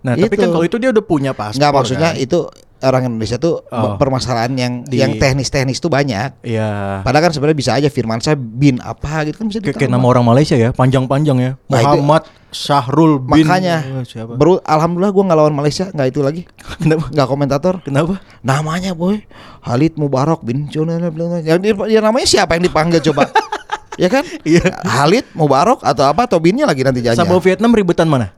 Nah 0.03 0.13
tapi 0.19 0.35
Itu. 0.35 0.43
kan 0.45 0.49
kalau 0.51 0.65
itu 0.67 0.77
dia 0.77 0.89
udah 0.93 1.03
punya 1.03 1.31
paspor. 1.33 1.57
Enggak 1.57 1.71
maksudnya 1.73 2.11
kan? 2.13 2.21
itu 2.21 2.39
orang 2.83 3.07
Indonesia 3.07 3.35
tuh 3.35 3.63
Oh. 3.65 3.95
permasalahan 3.95 4.51
yang 4.53 4.73
Di- 4.83 4.99
yang 4.99 5.15
teknis-teknis 5.15 5.79
tuh 5.79 5.87
banyak. 5.87 6.43
Iya. 6.43 7.01
Padahal 7.01 7.27
kan 7.27 7.31
sebenarnya 7.31 7.57
bisa 7.57 7.71
aja 7.73 7.87
Firmansyah 7.87 8.35
bin 8.35 8.77
apa 8.77 9.23
gitu 9.23 9.39
kan 9.39 9.47
bisa 9.47 9.59
Kayak 9.59 9.87
nama 9.87 10.03
orang 10.03 10.21
Malaysia 10.21 10.53
ya, 10.53 10.69
panjang-panjang 10.69 11.37
ya. 11.39 11.51
Nah, 11.65 11.79
itu- 11.79 11.87
Muhammad 11.97 12.23
Syahrul 12.53 13.17
bin. 13.17 13.49
Makanya 13.49 13.81
Eh, 13.81 14.05
siapa? 14.05 14.37
Baru 14.37 14.61
alhamdulillah 14.61 15.09
gua 15.09 15.23
nggak 15.25 15.39
lawan 15.39 15.55
Malaysia, 15.55 15.89
nggak 15.89 16.07
itu 16.07 16.19
lagi. 16.21 16.41
Kenapa? 16.83 17.09
Nggak 17.09 17.27
komentator. 17.27 17.73
Kenapa? 17.81 18.21
Namanya 18.45 18.93
boy 18.93 19.25
Halid 19.63 19.97
Mubarak 19.97 20.45
bin 20.45 20.69
yang 20.69 21.57
dia, 21.57 21.73
ya 21.89 21.99
namanya 21.99 22.27
siapa 22.27 22.53
yang 22.53 22.67
dipanggil 22.67 23.01
coba? 23.01 23.31
ya 24.01 24.05
kan? 24.05 24.21
Iya. 24.43 24.69
Halid 24.85 25.25
Mubarak 25.33 25.81
atau 25.81 26.03
apa 26.05 26.29
atau 26.29 26.37
binnya 26.37 26.69
lagi 26.69 26.85
nanti 26.85 27.01
jangan. 27.01 27.25
Sama 27.25 27.41
Vietnam 27.41 27.73
ributan 27.73 28.05
mana? 28.05 28.29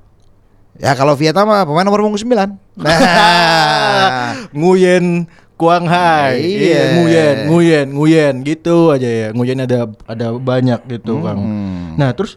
Ya 0.76 0.92
kalau 0.92 1.16
Vietnam 1.16 1.48
mah 1.48 1.64
pemain 1.64 1.88
nomor 1.88 2.04
punggung 2.04 2.20
9. 2.20 2.36
Nah. 2.36 2.52
Nguyen 4.58 5.24
Kuang 5.56 5.88
Hai. 5.88 6.44
Iya. 6.44 7.00
Nguyen, 7.00 7.36
Nguyen, 7.48 7.88
Nguyen 7.96 8.34
gitu 8.44 8.92
aja 8.92 9.08
ya. 9.08 9.28
Nguyen 9.32 9.64
ada 9.64 9.88
ada 10.04 10.36
banyak 10.36 10.84
gitu, 10.92 11.24
Kang. 11.24 11.40
Hmm. 11.40 11.96
Nah, 11.96 12.12
terus 12.12 12.36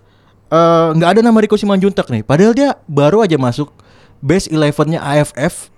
eh, 0.48 0.88
nggak 0.94 1.18
ada 1.18 1.20
nama 1.26 1.38
Rico 1.42 1.58
Simanjuntak 1.58 2.06
nih. 2.06 2.22
Padahal 2.22 2.54
dia 2.54 2.78
baru 2.86 3.26
aja 3.26 3.34
masuk 3.34 3.74
base 4.22 4.46
11-nya 4.50 5.02
AFF. 5.02 5.74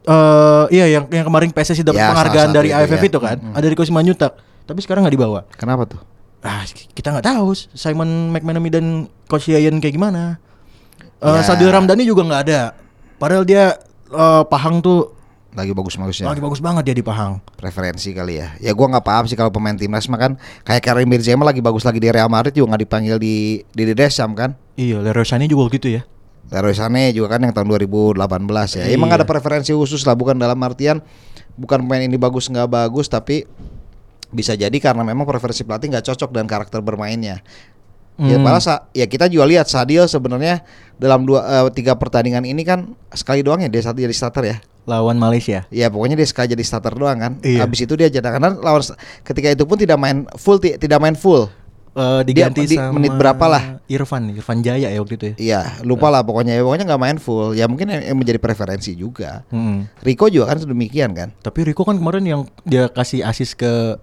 Eh 0.00 0.64
iya 0.72 0.86
yang 1.00 1.04
yang 1.08 1.24
kemarin 1.24 1.52
PSSI 1.52 1.84
dapat 1.84 2.00
Ya, 2.00 2.08
penghargaan 2.12 2.50
dari 2.52 2.68
itu 2.72 2.76
AFF 2.76 3.00
ya. 3.00 3.08
itu 3.08 3.18
kan. 3.20 3.36
Ada 3.56 3.66
Rico 3.68 3.84
Simanjuntak. 3.84 4.32
Tapi 4.68 4.80
sekarang 4.84 5.08
nggak 5.08 5.16
dibawa. 5.16 5.40
Kenapa 5.56 5.88
tuh? 5.88 6.00
Ah, 6.40 6.64
kita 6.68 7.12
nggak 7.12 7.26
tahu 7.26 7.52
Simon 7.72 8.28
McManamy 8.28 8.68
dan 8.68 8.84
Coach 9.24 9.48
Yayan 9.48 9.80
kayak 9.80 9.96
gimana. 9.96 10.36
Eh 11.20 11.28
Ya. 11.30 11.42
Sadil 11.42 11.68
Ramdhani 11.68 12.02
juga 12.02 12.22
nggak 12.22 12.42
ada. 12.42 12.60
Padahal 13.16 13.44
dia 13.44 13.76
eh, 14.08 14.42
Pahang 14.44 14.80
tuh 14.80 15.12
Lagi 15.50 15.70
bagus-bagusnya. 15.70 16.24
lagi 16.24 16.38
bagus 16.38 16.58
banget 16.58 16.86
dia 16.86 16.94
di 16.94 17.02
Pahang. 17.02 17.42
preferensi 17.52 18.10
kali 18.10 18.38
ya. 18.38 18.54
Ya 18.58 18.70
gua 18.70 18.86
nggak 18.88 19.02
paham 19.02 19.24
sih 19.26 19.34
kalau 19.34 19.50
pemain 19.50 19.74
timnas 19.74 20.06
mah 20.06 20.16
kan 20.16 20.32
kayak 20.62 20.78
Karim 20.80 21.10
Benzema 21.10 21.42
lagi 21.42 21.58
bagus 21.58 21.82
lagi 21.82 21.98
di 21.98 22.06
Real 22.06 22.26
Madrid 22.26 22.54
juga 22.54 22.70
nggak 22.70 22.82
dipanggil 22.86 23.16
di 23.18 23.34
di 23.66 23.82
Dedesam 23.84 24.32
kan. 24.32 24.54
Iya, 24.74 24.98
Leroy 25.00 25.24
Sané 25.24 25.44
juga 25.44 25.66
gitu 25.68 25.90
ya. 25.90 26.06
Leroy 26.48 26.70
Sané 26.70 27.10
juga 27.10 27.34
kan 27.34 27.42
yang 27.42 27.50
tahun 27.50 27.66
2018 27.68 28.14
ya. 28.74 28.84
Emang 28.88 29.10
Iya. 29.10 29.18
ada 29.18 29.24
preferensi 29.24 29.70
khusus 29.70 30.02
lah 30.02 30.14
bukan 30.14 30.34
dalam 30.34 30.56
artian 30.60 31.02
bukan 31.54 31.82
pemain 31.82 32.00
ini 32.00 32.14
bagus 32.14 32.46
nggak 32.46 32.66
bagus 32.66 33.06
tapi 33.06 33.42
bisa 34.28 34.54
jadi 34.54 34.72
karena 34.72 35.02
memang 35.02 35.26
preferensi 35.26 35.62
pelatih 35.62 35.90
nggak 35.90 36.06
cocok 36.06 36.30
dan 36.30 36.46
karakter 36.46 36.78
bermainnya. 36.78 37.42
Ya 38.20 38.36
Hmm. 38.36 38.44
malah 38.44 38.60
sa- 38.60 38.84
ya 38.92 39.04
kita 39.04 39.26
juga 39.26 39.44
lihat 39.44 39.64
Sadil 39.64 40.04
sebenarnya 40.04 40.60
dalam 40.94 41.24
dua 41.24 41.40
eh, 41.40 41.72
tiga 41.72 41.94
pertandingan 41.94 42.44
ini 42.44 42.60
kan 42.60 42.92
sekali 43.10 43.40
doang 43.40 43.58
ya 43.58 43.66
dia 43.66 43.80
satu 43.80 43.96
jadi 43.96 44.12
starter 44.12 44.44
ya. 44.44 44.56
Lawan 44.84 45.16
Malaysia. 45.16 45.64
Ya 45.68 45.88
pokoknya 45.88 46.14
dia 46.14 46.24
sekali 46.24 46.50
jadi 46.50 46.60
starter 46.60 46.92
doang 46.92 47.16
kan. 47.16 47.32
Iya. 47.40 47.64
Habis 47.64 47.80
itu 47.80 47.94
dia 47.94 48.08
cadangan 48.08 48.56
lawan 48.56 48.84
ketika 49.22 49.48
itu 49.50 49.64
pun 49.64 49.76
tidak 49.76 49.96
main 49.96 50.28
full 50.34 50.56
ti- 50.56 50.76
tidak 50.76 50.98
main 50.98 51.14
full. 51.14 51.48
Eh, 51.90 52.22
diganti 52.22 52.64
Dia 52.64 52.70
di 52.70 52.76
sama 52.78 52.94
menit 52.94 53.10
berapa 53.12 53.44
lah? 53.44 53.82
Irfan, 53.86 54.30
Irfan 54.30 54.62
Jaya 54.62 54.86
ya 54.86 54.98
waktu 54.98 55.14
itu 55.16 55.24
ya. 55.26 55.34
Iya, 55.36 55.60
lupa 55.82 56.06
lah 56.06 56.22
pokoknya 56.22 56.54
ya 56.54 56.62
pokoknya 56.62 56.86
nggak 56.86 57.02
main 57.02 57.18
full. 57.18 57.50
Ya 57.50 57.66
mungkin 57.66 57.88
yang, 57.88 58.02
yang 58.04 58.16
menjadi 58.16 58.38
preferensi 58.38 58.94
juga. 58.94 59.42
Hmm. 59.48 59.90
Rico 59.98 60.28
juga 60.28 60.48
kan 60.48 60.60
demikian 60.60 61.10
kan. 61.12 61.34
Tapi 61.36 61.66
Rico 61.66 61.82
kan 61.82 61.96
kemarin 61.96 62.22
yang 62.22 62.40
dia 62.62 62.86
kasih 62.86 63.24
asis 63.24 63.52
ke 63.54 63.98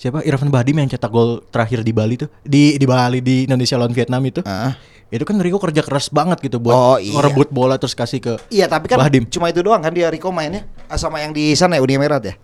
siapa 0.00 0.24
Irfan 0.24 0.48
Bahdim 0.48 0.80
yang 0.80 0.88
cetak 0.88 1.12
gol 1.12 1.44
terakhir 1.52 1.84
di 1.84 1.92
Bali 1.92 2.16
tuh 2.16 2.32
di 2.40 2.80
di 2.80 2.86
Bali 2.88 3.20
di 3.20 3.44
Indonesia 3.44 3.76
lawan 3.76 3.92
Vietnam 3.92 4.24
itu. 4.24 4.40
Ah. 4.48 4.72
Itu 5.10 5.26
kan 5.26 5.36
Rico 5.36 5.58
kerja 5.58 5.82
keras 5.82 6.06
banget 6.08 6.38
gitu 6.40 6.56
buat 6.56 6.72
Oh, 6.72 6.96
iya. 6.96 7.10
ngerebut 7.12 7.50
bola 7.50 7.74
terus 7.76 7.92
kasih 7.92 8.22
ke 8.22 8.32
Iya 8.48 8.64
tapi 8.64 8.86
kan 8.86 8.96
Bahdim. 8.96 9.26
cuma 9.26 9.50
itu 9.50 9.58
doang 9.60 9.82
kan 9.82 9.90
dia 9.90 10.06
Rico 10.08 10.30
mainnya 10.30 10.64
Ah, 10.86 10.96
sama 10.96 11.20
yang 11.20 11.34
di 11.34 11.52
sana 11.52 11.76
ya 11.76 11.82
Uni 11.82 11.98
Emirat 11.98 12.22
ya. 12.24 12.34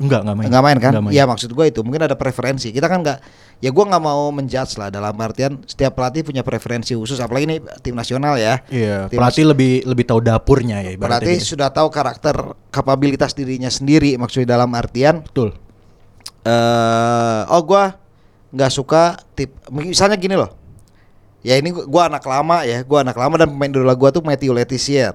Enggak, 0.00 0.24
enggak 0.24 0.36
main. 0.38 0.46
Nggak 0.48 0.62
main 0.64 0.78
kan? 0.80 0.92
Iya 1.12 1.24
maksud 1.28 1.52
gue 1.52 1.66
itu 1.68 1.84
mungkin 1.84 2.00
ada 2.00 2.16
preferensi. 2.16 2.72
Kita 2.72 2.88
kan 2.88 3.04
nggak 3.04 3.18
ya 3.58 3.68
gue 3.68 3.84
nggak 3.84 4.00
mau 4.00 4.30
menjudge 4.30 4.78
lah 4.78 4.88
dalam 4.88 5.12
artian 5.18 5.60
setiap 5.66 5.98
pelatih 5.98 6.24
punya 6.24 6.40
preferensi 6.40 6.96
khusus 6.96 7.20
apalagi 7.20 7.44
ini 7.44 7.56
tim 7.82 7.92
nasional 7.92 8.38
ya. 8.40 8.62
Iya, 8.70 9.10
Tim 9.10 9.18
pelatih 9.20 9.44
lebih 9.52 9.72
lebih 9.84 10.04
tahu 10.06 10.22
dapurnya 10.22 10.80
ya 10.80 10.94
ibaratnya. 10.94 11.26
Pelatih 11.26 11.36
sudah 11.42 11.68
tahu 11.68 11.90
karakter 11.92 12.36
kapabilitas 12.70 13.34
dirinya 13.34 13.68
sendiri 13.68 14.16
maksudnya 14.16 14.56
dalam 14.56 14.70
artian 14.72 15.20
Betul. 15.26 15.52
Eh 16.46 17.40
oh 17.50 17.60
gua 17.60 17.98
nggak 18.48 18.70
suka 18.70 19.02
tip 19.34 19.50
misalnya 19.68 20.14
gini 20.14 20.32
loh 20.32 20.54
ya 21.42 21.58
ini 21.58 21.74
gua- 21.74 22.06
anak 22.06 22.22
lama 22.22 22.62
ya 22.62 22.80
gua 22.80 23.02
anak 23.02 23.14
lama 23.14 23.34
dan 23.36 23.50
pemain 23.50 23.68
idola 23.68 23.92
gua 23.92 24.08
tuh 24.08 24.22
Matthew 24.22 24.54
Letizier 24.54 25.14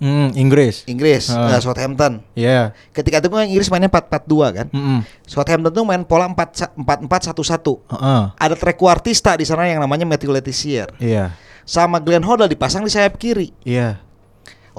Hmm, 0.00 0.32
Inggris. 0.32 0.88
Inggris 0.88 1.28
eh, 1.28 1.60
Southampton 1.60 2.24
Iya. 2.32 2.72
ketika 2.90 3.20
itu 3.20 3.28
kan 3.28 3.44
Inggris 3.44 3.68
mainnya 3.68 3.92
4-4-2 3.92 4.56
kan 4.56 4.66
Mm-mm. 4.72 5.04
Southampton 5.28 5.68
tuh 5.70 5.84
main 5.84 6.00
pola 6.00 6.24
4-4-1-1 6.24 7.84
Heeh. 7.92 8.22
ada 8.32 8.54
trequartista 8.56 9.36
di 9.36 9.44
sana 9.44 9.68
yang 9.68 9.76
namanya 9.78 10.08
Matthew 10.08 10.32
Letizier 10.32 10.88
Iya. 10.96 11.36
sama 11.62 12.00
Glenn 12.00 12.24
Hoddle 12.24 12.48
dipasang 12.48 12.80
di 12.80 12.88
sayap 12.88 13.16
kiri 13.16 13.52
Iya. 13.60 14.00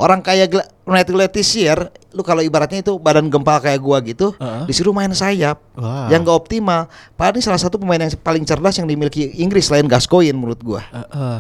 Orang 0.02 0.26
kayak 0.26 0.50
Matthew 0.82 1.14
Letizier 1.14 1.94
lu 2.12 2.26
kalau 2.26 2.42
ibaratnya 2.42 2.82
itu 2.82 2.98
badan 2.98 3.30
gempal 3.30 3.62
kayak 3.62 3.78
gua 3.80 4.02
gitu 4.02 4.34
Heeh. 4.36 4.66
disuruh 4.66 4.92
main 4.92 5.14
sayap 5.14 5.62
Wah. 5.78 6.10
yang 6.10 6.26
gak 6.26 6.36
optimal. 6.36 6.90
Padahal 7.14 7.38
ini 7.38 7.44
salah 7.46 7.62
satu 7.62 7.78
pemain 7.78 8.02
yang 8.02 8.12
paling 8.20 8.44
cerdas 8.44 8.76
yang 8.82 8.90
dimiliki 8.90 9.30
Inggris 9.40 9.70
selain 9.70 9.86
Gascoigne 9.86 10.36
menurut 10.36 10.60
gua. 10.60 10.82
Heeh. 10.90 11.38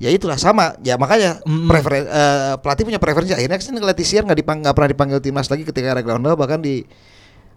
Ya 0.00 0.08
itulah 0.08 0.36
sama. 0.36 0.76
Ya 0.80 0.96
makanya 0.96 1.44
preferen- 1.44 2.08
eh, 2.08 2.54
pelatih 2.60 2.84
punya 2.88 2.96
preferensi. 3.00 3.32
Akhirnya 3.36 3.60
ke 3.60 3.64
sini 3.64 3.78
Letizier 3.80 4.24
nggak 4.24 4.38
dipang 4.40 4.58
nggak 4.60 4.74
pernah 4.74 4.90
dipanggil 4.90 5.18
timnas 5.20 5.48
lagi 5.48 5.62
ketika 5.64 5.92
ada 5.92 6.02
Groundhog 6.04 6.40
bahkan 6.40 6.60
di 6.60 6.84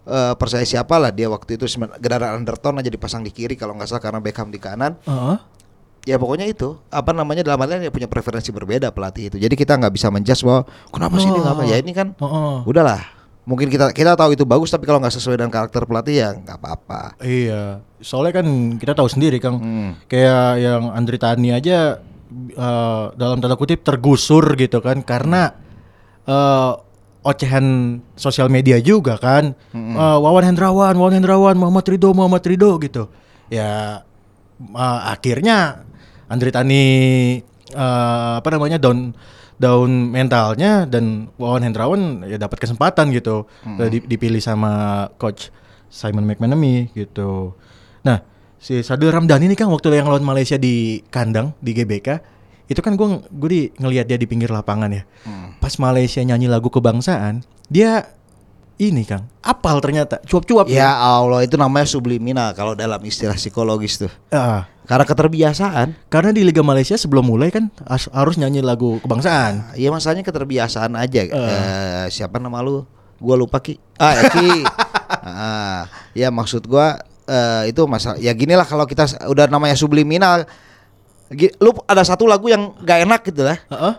eh, 0.04 0.34
percaya 0.36 0.64
siapa 0.64 1.00
lah 1.00 1.08
dia 1.08 1.32
waktu 1.32 1.56
itu 1.56 1.64
Gerard 2.00 2.24
Anderton 2.36 2.76
aja 2.80 2.92
dipasang 2.92 3.24
di 3.24 3.32
kiri 3.32 3.56
kalau 3.56 3.72
nggak 3.72 3.88
salah 3.88 4.04
karena 4.04 4.20
Beckham 4.20 4.52
di 4.52 4.60
kanan. 4.60 4.96
Heeh. 5.08 5.36
Ya 6.04 6.20
pokoknya 6.20 6.44
itu 6.44 6.76
apa 6.92 7.16
namanya 7.16 7.40
dalam 7.40 7.56
artian 7.58 7.80
dia 7.80 7.88
punya 7.88 8.04
preferensi 8.04 8.52
berbeda 8.52 8.92
pelatih 8.92 9.32
itu. 9.32 9.36
Jadi 9.40 9.54
kita 9.56 9.80
nggak 9.80 9.92
bisa 9.92 10.12
menjudge 10.12 10.44
bahwa 10.44 10.68
kenapa 10.92 11.16
sih 11.16 11.28
ini 11.28 11.38
nggak 11.40 11.54
apa. 11.56 11.64
Ya 11.64 11.76
ini 11.80 11.92
kan 11.96 12.12
Heeh. 12.12 12.56
udahlah. 12.68 13.00
Mungkin 13.44 13.68
kita 13.68 13.92
kita 13.92 14.16
tahu 14.16 14.32
itu 14.32 14.44
bagus 14.44 14.68
tapi 14.68 14.84
kalau 14.84 15.00
nggak 15.00 15.12
sesuai 15.12 15.36
dengan 15.36 15.52
karakter 15.52 15.84
pelatih 15.84 16.16
ya 16.16 16.28
nggak 16.32 16.56
apa-apa. 16.56 17.16
Iya, 17.20 17.80
soalnya 18.00 18.40
kan 18.40 18.46
kita 18.76 18.92
tahu 18.92 19.04
sendiri 19.04 19.36
Kang, 19.36 19.60
Hmm. 19.60 19.90
kayak 20.08 20.48
yang 20.60 20.82
Andri 20.92 21.16
Tani 21.16 21.52
aja 21.52 22.00
eh, 22.34 23.04
dalam 23.16 23.40
tanda 23.40 23.56
kutip 23.56 23.80
tergusur 23.80 24.44
gitu 24.56 24.80
kan 24.80 25.00
karena 25.00 25.52
eh, 26.24 26.72
ocehan 27.20 27.64
sosial 28.12 28.48
media 28.48 28.76
juga 28.76 29.16
kan, 29.16 29.56
Eh, 29.72 30.18
Wawan 30.20 30.44
Hendrawan, 30.48 30.96
Wawan 30.96 31.16
Hendrawan, 31.16 31.56
Muhammad 31.56 31.84
Ridho, 31.84 32.12
Muhammad 32.12 32.44
Ridho 32.44 32.76
gitu. 32.80 33.08
Ya 33.48 34.04
eh, 34.56 35.00
akhirnya 35.04 35.84
Andri 36.34 36.50
Tani 36.50 36.84
eh, 37.70 38.32
apa 38.34 38.48
namanya 38.50 38.76
down 38.76 39.14
down 39.54 40.10
mentalnya 40.10 40.82
dan 40.84 41.30
Wawan 41.38 41.62
Hendrawan 41.62 42.02
ya 42.26 42.36
dapat 42.36 42.58
kesempatan 42.58 43.14
gitu 43.14 43.46
di- 43.86 44.02
dipilih 44.04 44.42
sama 44.42 44.72
coach 45.14 45.54
Simon 45.86 46.26
McManamy 46.26 46.90
gitu. 46.90 47.54
Nah, 48.02 48.18
si 48.58 48.82
Sadil 48.82 49.14
Ramdhani 49.14 49.46
ini 49.46 49.54
kan 49.54 49.70
waktu 49.70 49.94
yang 49.94 50.10
lawan 50.10 50.26
Malaysia 50.26 50.58
di 50.58 51.06
kandang 51.06 51.54
di 51.58 51.70
GBK 51.70 52.08
itu 52.66 52.80
kan 52.80 52.98
gue 52.98 53.06
gue 53.30 53.48
di 53.48 53.62
ngelihat 53.76 54.08
dia 54.08 54.18
di 54.18 54.26
pinggir 54.26 54.50
lapangan 54.50 54.90
ya. 54.90 55.06
Pas 55.56 55.78
Malaysia 55.78 56.18
nyanyi 56.20 56.50
lagu 56.50 56.66
kebangsaan, 56.66 57.46
dia 57.68 58.10
ini 58.74 59.06
Kang, 59.06 59.30
apal 59.38 59.78
ternyata, 59.78 60.18
cuap-cuap 60.26 60.66
Ya 60.66 60.90
Allah 60.90 61.46
itu 61.46 61.54
namanya 61.54 61.86
subliminal 61.86 62.50
kalau 62.58 62.74
dalam 62.74 62.98
istilah 63.06 63.38
psikologis 63.38 64.02
tuh. 64.02 64.10
Ah, 64.34 64.66
Karena 64.84 65.06
keterbiasaan. 65.06 65.94
karena 66.10 66.34
di 66.34 66.42
Liga 66.42 66.60
Malaysia 66.60 66.98
sebelum 66.98 67.22
mulai 67.24 67.54
kan 67.54 67.70
harus 68.10 68.34
nyanyi 68.34 68.60
lagu 68.60 68.98
kebangsaan. 69.00 69.78
Iya 69.78 69.94
masalahnya 69.94 70.26
keterbiasaan 70.26 70.92
aja. 70.98 71.20
Eh, 71.24 72.06
siapa 72.10 72.42
nama 72.42 72.58
lu? 72.60 72.82
Gua 73.22 73.38
lupa 73.38 73.62
Ki. 73.62 73.78
Ah, 73.96 74.12
ya, 74.18 74.22
Ki. 74.28 74.50
Ah, 75.24 75.88
ya 76.12 76.28
maksud 76.28 76.66
gua 76.66 76.98
eh, 77.24 77.70
itu 77.72 77.80
masalah. 77.88 78.18
Ya 78.20 78.34
gini 78.34 78.52
lah 78.52 78.66
kalau 78.66 78.84
kita 78.84 79.06
udah 79.24 79.46
namanya 79.48 79.72
subliminal. 79.72 80.44
Lu 81.62 81.72
ada 81.88 82.04
satu 82.04 82.28
lagu 82.28 82.50
yang 82.50 82.76
gak 82.82 83.08
enak 83.08 83.20
gitu 83.24 83.46
lah. 83.46 83.56
Heeh. 83.70 83.94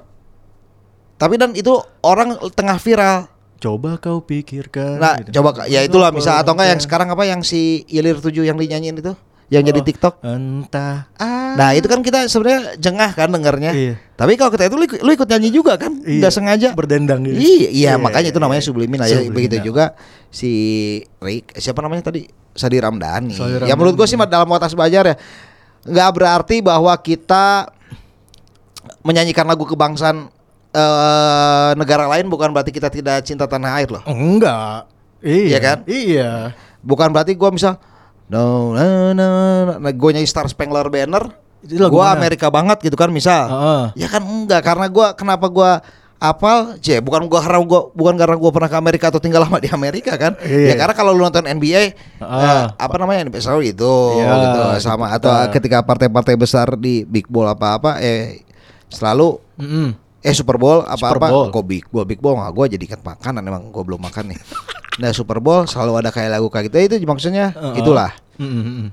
Tapi 1.16 1.40
dan 1.40 1.56
itu 1.56 1.72
orang 2.04 2.36
tengah 2.54 2.78
viral. 2.78 3.32
Coba 3.66 3.98
kau 3.98 4.22
pikirkan. 4.22 5.02
Nah, 5.02 5.18
gitu. 5.18 5.42
coba 5.42 5.66
ya 5.66 5.82
itulah 5.82 6.14
misal 6.14 6.38
atau 6.38 6.54
enggak 6.54 6.70
yang 6.70 6.82
sekarang 6.82 7.10
apa 7.10 7.26
yang 7.26 7.42
si 7.42 7.82
Ilir 7.90 8.22
7 8.22 8.46
yang 8.46 8.54
dinyanyiin 8.56 8.94
itu? 8.96 9.18
Yang 9.46 9.64
jadi 9.70 9.80
Oh, 9.80 9.86
TikTok. 9.86 10.14
Entah. 10.22 11.10
Ah. 11.18 11.54
Nah 11.54 11.70
itu 11.72 11.86
kan 11.86 12.02
kita 12.02 12.26
sebenarnya 12.26 12.78
jengah 12.78 13.14
kan 13.14 13.30
dengarnya. 13.30 13.72
Iya. 13.74 13.94
Tapi 14.14 14.38
kalau 14.38 14.50
kita 14.50 14.66
itu 14.66 14.76
lu, 14.76 14.86
ikut- 14.86 15.02
lu 15.02 15.12
ikut 15.12 15.28
nyanyi 15.28 15.50
juga 15.50 15.78
kan, 15.78 15.94
Iya, 15.98 16.18
nggak 16.22 16.34
sengaja. 16.34 16.70
berdendang 16.74 17.22
gitu. 17.24 17.38
Iya, 17.38 17.70
iya 17.70 17.70
Iya, 17.70 17.92
makanya 17.96 18.30
itu 18.30 18.38
iya, 18.38 18.46
namanya 18.46 18.62
iya. 18.62 18.68
subliminal. 18.68 19.06
Ya, 19.06 19.18
Subliminal. 19.18 19.36
begitu 19.36 19.56
juga 19.64 19.86
si 20.30 20.52
Rick, 21.18 21.54
siapa 21.56 21.80
namanya 21.80 22.10
tadi? 22.10 22.26
Sadi 22.52 22.78
Ramdhani. 22.78 23.34
Sadi 23.34 23.66
Ya 23.66 23.74
menurut 23.74 23.94
gue 23.94 24.04
Ramdhani. 24.04 24.26
sih 24.26 24.34
dalam 24.34 24.48
watas 24.48 24.74
belajar 24.74 25.04
ya, 25.04 25.16
nggak 25.84 26.10
berarti 26.12 26.56
bahwa 26.62 26.94
kita 26.98 27.70
menyanyikan 29.02 29.46
lagu 29.46 29.62
kebangsaan 29.64 30.30
eh, 30.76 31.70
negara 31.80 32.06
lain 32.12 32.28
bukan 32.28 32.52
berarti 32.52 32.70
kita 32.70 32.92
tidak 32.92 33.24
cinta 33.24 33.48
tanah 33.48 33.80
air 33.80 33.90
loh. 33.90 34.04
Enggak. 34.04 34.92
Iya 35.24 35.48
Iya 35.48 35.60
kan? 35.60 35.78
Iya. 35.88 36.32
Bukan 36.84 37.10
berarti 37.10 37.34
gua 37.34 37.50
misal 37.50 37.80
no 38.26 38.74
no 38.74 39.14
no, 39.14 39.28
no 39.78 39.90
gue 39.90 40.10
nyanyi 40.12 40.26
Star 40.26 40.46
Spangler 40.46 40.90
Banner, 40.90 41.30
mana? 41.64 42.18
Amerika 42.18 42.50
banget 42.50 42.78
gitu 42.82 42.94
kan 42.94 43.10
misal. 43.10 43.48
Heeh. 43.48 44.06
Ya 44.06 44.08
kan 44.10 44.22
enggak 44.22 44.62
karena 44.62 44.86
gua 44.86 45.14
kenapa 45.14 45.48
gua 45.48 45.72
apal, 46.16 46.80
C, 46.80 46.98
bukan 47.02 47.30
gua 47.30 47.38
karena 47.42 47.62
gua 47.62 47.92
bukan 47.94 48.16
karena 48.18 48.34
gua 48.34 48.50
pernah 48.50 48.70
ke 48.70 48.78
Amerika 48.78 49.06
atau 49.14 49.22
tinggal 49.22 49.46
lama 49.46 49.62
di 49.62 49.70
Amerika 49.70 50.18
kan. 50.18 50.34
Iya. 50.42 50.74
Ya 50.74 50.76
karena 50.76 50.94
kalau 50.94 51.14
lu 51.14 51.22
nonton 51.22 51.46
NBA 51.46 51.94
Ah. 52.18 52.42
eh, 52.42 52.64
apa 52.82 52.96
namanya 52.98 53.26
NBA 53.26 53.42
selalu 53.42 53.74
itu 53.74 53.94
Iya, 54.18 54.30
gitu 54.42 54.62
sama 54.82 55.14
atau 55.14 55.30
ketika 55.54 55.82
partai-partai 55.82 56.34
besar 56.34 56.74
di 56.78 57.06
big 57.06 57.30
ball 57.30 57.46
apa-apa 57.46 58.02
eh 58.02 58.42
selalu 58.90 59.38
Mm-mm. 59.58 59.88
Eh 60.26 60.34
Super 60.34 60.58
Bowl 60.58 60.82
apa-apa? 60.82 61.54
Kok 61.54 61.66
Big 61.66 61.86
Bowl 61.86 62.06
Big 62.10 62.18
Bowl. 62.18 62.34
Nggak 62.34 62.54
gue 62.58 62.66
jadikan 62.78 63.00
makanan 63.06 63.46
emang 63.46 63.70
gue 63.70 63.84
belum 63.86 64.02
makan 64.02 64.34
nih. 64.34 64.42
Nah 64.96 65.12
Super 65.12 65.44
Bowl 65.44 65.68
selalu 65.68 66.00
ada 66.00 66.08
kayak 66.08 66.40
lagu 66.40 66.48
kayak 66.48 66.72
gitu. 66.72 66.96
Itu 66.96 66.96
maksudnya 67.04 67.52
Heeh. 67.52 67.84
itulah. 67.84 68.16
Mm-mm. 68.40 68.88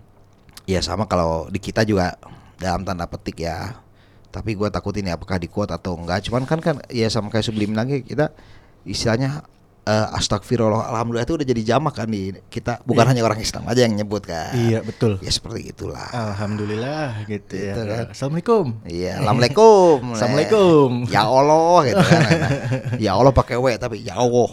ya 0.67 0.79
sama 0.83 1.07
kalau 1.07 1.47
di 1.51 1.59
kita 1.63 1.87
juga 1.87 2.19
dalam 2.59 2.83
tanda 2.83 3.07
petik 3.07 3.47
ya. 3.47 3.71
Tapi 4.35 4.59
gue 4.59 4.67
takut 4.67 4.91
ini 4.99 5.15
apakah 5.15 5.39
di 5.39 5.47
quote 5.47 5.71
atau 5.71 5.95
enggak. 5.95 6.27
Cuman 6.27 6.43
kan 6.43 6.59
kan 6.59 6.83
ya 6.91 7.07
sama 7.07 7.31
kayak 7.31 7.47
sebelum 7.47 7.79
lagi 7.79 8.03
kita 8.03 8.35
istilahnya 8.83 9.47
eh, 9.83 10.07
astagfirullah 10.13 10.89
alhamdulillah 10.89 11.25
itu 11.25 11.35
udah 11.35 11.45
jadi 11.45 11.63
jamak 11.67 11.95
kan 11.95 12.07
di 12.07 12.31
kita 12.47 12.79
bukan 12.83 13.03
hanya 13.05 13.21
orang 13.21 13.39
Islam 13.39 13.67
aja 13.67 13.83
yang 13.83 13.95
nyebut 13.95 14.23
kan 14.23 14.51
Iya 14.53 14.79
betul. 14.81 15.19
ya 15.19 15.29
seperti 15.29 15.69
itulah 15.69 16.07
Alhamdulillah 16.09 17.27
gitu, 17.27 17.55
Gitu 17.55 17.81
ya. 17.81 17.83
kan. 17.83 18.05
Assalamualaikum. 18.11 18.65
Iya, 18.85 19.13
assalamualaikum. 19.19 19.97
Assalamualaikum. 20.15 20.89
Ya 21.09 21.23
Allah 21.25 21.77
gitu 21.85 22.03
kan. 22.05 22.23
ya 23.05 23.11
Allah 23.13 23.33
pakai 23.33 23.57
W 23.57 23.67
tapi 23.77 23.97
ya 24.01 24.15
Allah. 24.17 24.51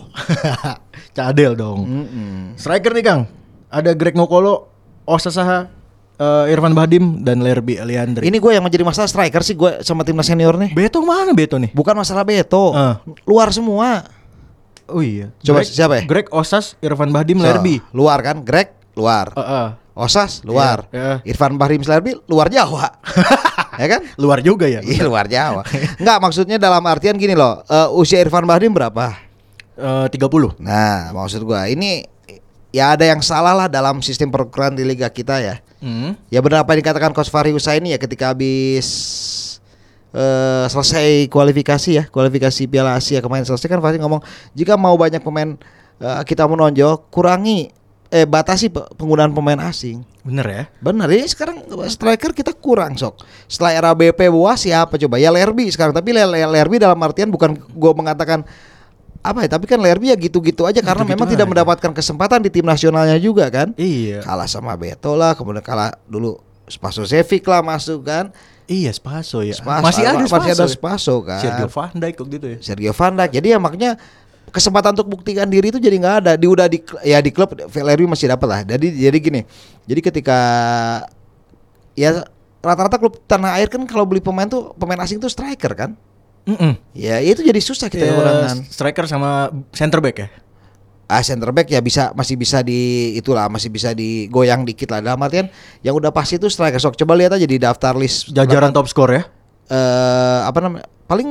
Cadel 1.15 1.53
dong. 1.53 1.79
Mm-mm. 1.83 2.33
Striker 2.55 2.91
nih 2.91 3.03
Kang. 3.03 3.21
Ada 3.69 3.93
Greg 3.93 4.13
Ngokolo, 4.13 4.69
Osa 5.03 5.29
Saha, 5.29 5.69
eh, 6.15 6.51
Irfan 6.51 6.74
Bahdim 6.74 7.21
dan 7.21 7.39
Lerby 7.39 7.77
Eliandri. 7.77 8.25
Ini 8.25 8.38
gue 8.38 8.51
yang 8.51 8.63
menjadi 8.63 8.81
masalah 8.81 9.05
striker 9.05 9.41
sih 9.41 9.53
gue 9.53 9.81
sama 9.81 10.01
timnas 10.01 10.25
senior 10.25 10.57
nih. 10.57 10.74
Beto 10.74 11.01
mana 11.01 11.33
Beto 11.33 11.57
nih? 11.57 11.69
Bukan 11.69 11.93
masalah 11.93 12.21
Beto, 12.24 12.74
Ah. 12.74 13.01
luar 13.25 13.50
semua. 13.50 14.05
Oh 14.89 15.01
iya. 15.01 15.29
Coba 15.39 15.62
Greg- 15.62 15.69
siapa 15.69 15.93
ya? 15.98 16.03
Greg 16.05 16.27
Osas, 16.29 16.74
Irfan 16.79 17.10
Bahdim, 17.10 17.38
So, 17.38 17.46
Lerby. 17.46 17.79
luar 17.91 18.19
kan, 18.19 18.41
Greg 18.41 18.74
luar. 18.93 19.31
Heeh. 19.34 19.67
Osas 19.93 20.41
luar. 20.43 20.88
Iya, 20.89 21.19
iya. 21.19 21.27
Irfan 21.27 21.60
Bahrim 21.60 21.84
Slerbi 21.84 22.15
luar 22.25 22.48
Jawa. 22.48 22.88
ya 23.81 23.88
kan? 23.89 24.01
Luar 24.15 24.39
juga 24.39 24.63
ya. 24.63 24.79
Iya 24.79 25.03
luar 25.03 25.27
Jawa. 25.27 25.67
Enggak 26.00 26.17
maksudnya 26.24 26.55
dalam 26.55 26.79
artian 26.88 27.19
gini 27.19 27.36
loh. 27.36 27.60
eh, 27.63 27.89
usia 27.91 28.24
Irfan 28.24 28.48
Bahrim 28.48 28.72
berapa? 28.72 29.12
Eh, 29.75 30.08
30. 30.08 30.55
Nah, 30.60 31.12
maksud 31.12 31.43
gua 31.43 31.67
ini 31.67 32.08
ya 32.72 32.96
ada 32.96 33.03
yang 33.03 33.19
salah 33.19 33.51
lah 33.51 33.67
dalam 33.67 34.00
sistem 34.00 34.31
perukuran 34.31 34.72
di 34.72 34.88
liga 34.88 35.12
kita 35.12 35.43
ya. 35.43 35.60
Hmm. 35.79 36.15
Ya 36.27 36.39
benar 36.39 36.63
apa 36.63 36.75
yang 36.75 36.79
dikatakan 36.79 37.12
Coach 37.12 37.27
Fahri 37.27 37.51
Husaini 37.51 37.91
ya 37.91 38.00
ketika 38.00 38.31
habis 38.31 38.88
eh 40.09 40.65
selesai 40.65 41.29
kualifikasi 41.29 41.89
ya, 41.93 42.03
kualifikasi 42.05 42.65
Piala 42.65 42.97
Asia 42.97 43.19
kemarin 43.19 43.45
selesai 43.45 43.67
kan 43.67 43.77
Fahri 43.77 43.97
ngomong 43.97 44.21
jika 44.51 44.73
mau 44.73 44.93
banyak 44.93 45.21
pemain 45.21 45.53
eh, 45.97 46.21
kita 46.23 46.45
menonjol, 46.45 47.05
kurangi 47.07 47.69
eh 48.09 48.25
batasi 48.25 48.73
pe- 48.73 48.89
penggunaan 48.97 49.29
pemain 49.29 49.61
asing. 49.61 50.01
Bener 50.25 50.45
ya? 50.45 50.63
Benar 50.81 51.05
ini 51.09 51.25
sekarang 51.25 51.61
striker 51.85 52.33
kita 52.33 52.57
kurang 52.57 52.97
sok. 52.97 53.21
Setelah 53.45 53.71
era 53.71 53.89
BP 53.93 54.29
Boas 54.29 54.57
siapa 54.59 54.97
coba? 54.97 55.21
Ya 55.21 55.29
Lerby 55.29 55.69
sekarang 55.69 55.93
tapi 55.93 56.09
Le- 56.09 56.25
Le- 56.25 56.49
Lerby 56.49 56.81
dalam 56.81 56.97
artian 56.99 57.29
bukan 57.29 57.53
gue 57.55 57.91
mengatakan 57.93 58.41
apa 59.19 59.45
ya, 59.45 59.49
tapi 59.51 59.67
kan 59.67 59.77
Lerby 59.77 60.09
ya 60.09 60.17
gitu-gitu 60.17 60.65
aja 60.65 60.81
karena 60.81 61.05
Gitu-gitu 61.05 61.13
memang 61.13 61.27
tidak 61.29 61.45
aja. 61.45 61.51
mendapatkan 61.53 61.91
kesempatan 61.93 62.39
di 62.41 62.49
tim 62.49 62.65
nasionalnya 62.65 63.19
juga 63.19 63.45
kan 63.51 63.77
Iya. 63.77 64.25
kalah 64.25 64.47
sama 64.47 64.73
Beto 64.73 65.13
lah 65.13 65.37
kemudian 65.37 65.61
kalah 65.61 65.93
dulu 66.07 66.39
Spaso 66.65 67.03
Sevic 67.03 67.45
lah 67.45 67.61
masuk 67.61 68.07
kan 68.07 68.33
Iya, 68.69 68.93
Spaso 68.93 69.41
ya. 69.41 69.57
Spaso, 69.57 69.81
masih 69.81 70.03
ada 70.05 70.21
Spaso. 70.21 70.35
masih 70.38 70.51
ada 70.53 70.63
ya? 70.63 70.69
Spaso 70.69 71.15
kan 71.25 71.41
Sergio 71.41 71.67
Van 71.67 71.89
Dijk 71.91 72.13
kok 72.15 72.27
gitu 72.29 72.47
ya. 72.47 72.57
Sergio 72.61 72.93
Van 72.93 73.13
Dijk 73.13 73.31
jadi 73.33 73.47
ya 73.49 73.57
makanya 73.57 73.91
kesempatan 74.49 74.93
untuk 74.93 75.09
buktikan 75.09 75.45
diri 75.45 75.69
itu 75.69 75.77
jadi 75.77 75.93
nggak 75.95 76.15
ada 76.21 76.31
di 76.33 76.45
udah 76.45 76.65
di 76.65 76.77
ya 77.01 77.17
di 77.17 77.29
klub 77.29 77.49
Valerio 77.53 78.05
masih 78.05 78.29
dapat 78.29 78.47
lah 78.47 78.59
jadi 78.63 78.88
jadi 79.09 79.17
gini 79.17 79.41
jadi 79.85 80.01
ketika 80.01 80.38
ya 81.93 82.25
rata-rata 82.59 82.97
klub 82.97 83.17
tanah 83.25 83.57
air 83.57 83.69
kan 83.69 83.85
kalau 83.85 84.05
beli 84.05 84.19
pemain 84.19 84.45
tuh 84.45 84.73
pemain 84.73 84.97
asing 84.99 85.17
tuh 85.17 85.29
striker 85.29 85.73
kan 85.73 85.93
Mm-mm. 86.45 86.73
ya 86.93 87.21
itu 87.21 87.45
jadi 87.45 87.61
susah 87.61 87.93
kita 87.93 88.01
Ya, 88.01 88.09
kekurangan 88.09 88.57
striker 88.65 89.05
sama 89.05 89.53
center 89.69 90.01
back 90.01 90.17
ya. 90.17 90.27
Ah 91.09 91.25
center 91.25 91.49
back 91.49 91.73
ya 91.73 91.81
bisa 91.81 92.13
masih 92.13 92.38
bisa 92.38 92.62
di 92.62 93.12
itulah 93.17 93.49
masih 93.49 93.73
bisa 93.73 93.97
digoyang 93.97 94.62
dikit 94.62 94.93
lah 94.93 95.01
dalam 95.01 95.17
artian 95.25 95.49
yang 95.81 95.97
udah 95.97 96.13
pasti 96.13 96.38
itu 96.38 96.45
striker 96.53 96.77
sok 96.77 97.01
coba 97.01 97.17
lihat 97.17 97.34
aja 97.34 97.49
di 97.49 97.57
daftar 97.57 97.97
list 97.97 98.29
Jajaran 98.29 98.69
top 98.69 98.86
score 98.86 99.17
ya. 99.17 99.23
eh 99.73 100.39
apa 100.45 100.62
namanya 100.62 100.86
paling 101.10 101.29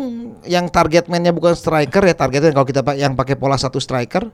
yang 0.51 0.67
target 0.67 1.07
man-nya 1.07 1.31
bukan 1.31 1.55
striker 1.55 2.03
ya 2.03 2.15
targetnya 2.19 2.51
kalau 2.51 2.67
kita 2.67 2.83
yang 2.99 3.15
pakai 3.15 3.39
pola 3.39 3.55
satu 3.55 3.79
striker 3.79 4.27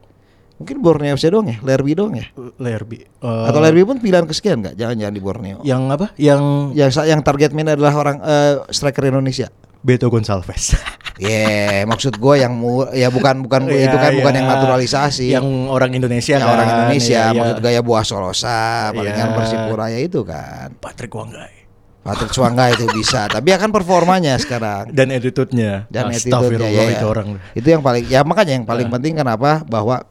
mungkin 0.57 0.81
Borneo 0.81 1.13
FC 1.13 1.29
doang 1.29 1.53
ya 1.53 1.61
Lerby 1.61 1.93
doang 1.93 2.17
ya 2.17 2.27
Lerby. 2.57 3.05
Eh, 3.05 3.45
atau 3.45 3.61
Lerby 3.61 3.85
pun 3.85 4.01
pilihan 4.01 4.25
kesekian 4.25 4.65
nggak 4.65 4.75
jangan-jangan 4.81 5.13
di 5.13 5.21
Borneo 5.21 5.59
yang 5.61 5.93
apa? 5.93 6.17
Yang 6.17 6.73
yang 6.73 6.91
yang 7.05 7.21
target 7.21 7.53
man 7.53 7.69
adalah 7.69 7.93
orang 7.93 8.17
eh, 8.25 8.65
striker 8.73 9.05
Indonesia 9.05 9.53
Beto 9.85 10.09
Gonçalves. 10.09 10.73
ya 11.17 11.47
maksud 11.85 12.15
gue 12.15 12.35
yang 12.37 12.51
mu, 12.51 12.91
ya 12.91 13.07
bukan 13.07 13.41
bukan 13.41 13.67
Iya, 13.67 13.87
itu 13.87 13.97
kan 13.97 14.13
bukan 14.15 14.33
iya. 14.33 14.39
yang 14.39 14.49
naturalisasi 14.49 15.27
Yang 15.31 15.47
orang 15.69 15.91
Indonesia 15.93 16.33
yang 16.33 16.43
kan. 16.43 16.53
orang 16.53 16.69
Indonesia 16.69 17.21
Iya, 17.21 17.25
iya. 17.25 17.39
maksud 17.39 17.59
gaya 17.61 17.81
buah 17.81 18.03
Solosa 18.03 18.61
palingan 18.91 19.29
Iya. 19.29 19.37
Persipura 19.37 19.87
ya 19.89 20.01
itu 20.01 20.21
kan 20.23 20.75
Patrick 20.77 21.11
Wanggai. 21.11 21.55
Patrick 22.03 22.31
Suangga 22.31 22.69
itu 22.69 22.85
bisa 22.91 23.25
tapi 23.27 23.49
akan 23.49 23.71
performanya 23.71 24.37
sekarang 24.37 24.93
Dan 24.93 25.09
attitude-nya. 25.09 25.89
dan 25.89 26.13
attitude-nya 26.13 26.69
ya, 26.69 26.85
itu 26.93 27.07
orang. 27.07 27.41
itu 27.51 27.65
yang 27.65 27.81
paling 27.81 28.05
ya 28.05 28.21
makanya 28.21 28.53
yang 28.55 28.67
paling 28.67 28.87
Ah. 28.87 28.93
penting 28.93 29.17
kenapa 29.17 29.65
bahwa 29.65 30.05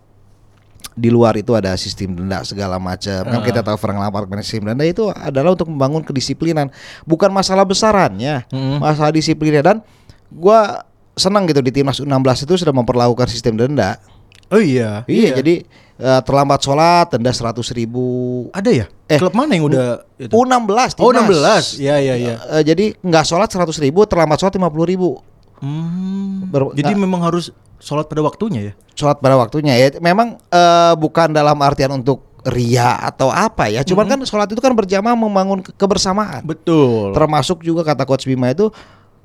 di 0.92 1.10
luar 1.10 1.34
itu 1.34 1.54
ada 1.54 1.74
sistem 1.74 2.14
denda 2.16 2.42
segala 2.42 2.78
macam 2.78 3.22
kan 3.24 3.38
Ah. 3.38 3.44
kita 3.44 3.62
tahu 3.62 3.78
Frank 3.78 4.00
Lampard 4.00 4.26
punya 4.26 4.42
sistem 4.42 4.70
denda 4.70 4.82
itu 4.84 5.06
adalah 5.08 5.54
untuk 5.54 5.68
membangun 5.68 6.02
kedisiplinan 6.02 6.74
bukan 7.04 7.30
masalah 7.30 7.62
besarannya 7.62 8.42
Mm-mm. 8.48 8.78
masalah 8.80 9.10
disiplinnya 9.10 9.62
dan 9.64 9.78
gua 10.30 10.90
senang 11.14 11.46
gitu 11.46 11.60
di 11.60 11.70
timnas 11.70 11.98
U16 11.98 12.44
itu 12.44 12.54
sudah 12.58 12.72
memperlakukan 12.72 13.26
sistem 13.26 13.56
denda 13.56 13.98
Oh 14.48 14.58
iya. 14.58 15.02
iya, 15.06 15.34
jadi 15.34 15.66
eh, 15.96 16.22
terlambat 16.22 16.62
sholat 16.62 17.10
denda 17.10 17.30
seratus 17.30 17.70
ribu 17.70 18.06
ada 18.50 18.70
ya? 18.70 18.86
Eh, 19.08 19.18
Klub 19.18 19.34
mana 19.34 19.50
yang 19.52 19.66
udah 19.66 20.06
itu? 20.16 20.30
U16 20.30 20.94
Oh, 20.96 21.10
timnas. 21.10 21.74
16. 21.74 21.82
Iya, 21.82 21.96
iya, 21.98 22.14
iya. 22.16 22.36
Eh, 22.52 22.64
jadi 22.64 22.94
nggak 22.96 23.24
sholat 23.24 23.50
seratus 23.50 23.78
ribu 23.78 24.06
terlambat 24.06 24.38
sholat 24.38 24.54
lima 24.54 24.70
puluh 24.70 24.86
ribu 24.86 25.10
Hmm. 25.58 26.44
Ber- 26.46 26.76
Jadi 26.76 26.92
memang 26.94 27.24
harus 27.24 27.48
sholat 27.80 28.06
pada 28.06 28.20
waktunya 28.20 28.62
ya? 28.62 28.74
sholat 28.94 29.18
pada 29.18 29.34
waktunya 29.34 29.74
ya 29.74 29.96
memang 29.98 30.38
eh, 30.46 30.94
bukan 30.94 31.32
dalam 31.32 31.56
artian 31.58 31.90
untuk 31.94 32.22
ria 32.44 33.00
atau 33.00 33.28
apa 33.28 33.68
ya 33.68 33.80
cuman 33.82 34.04
kan 34.06 34.20
sholat 34.22 34.46
itu 34.46 34.60
kan 34.60 34.70
berjamaah 34.70 35.16
membangun 35.16 35.60
ke- 35.60 35.72
kebersamaan 35.72 36.44
Betul. 36.44 37.10
termasuk 37.10 37.60
juga 37.60 37.82
kata 37.82 38.04
coach 38.04 38.24
Bima 38.24 38.52
itu 38.52 38.68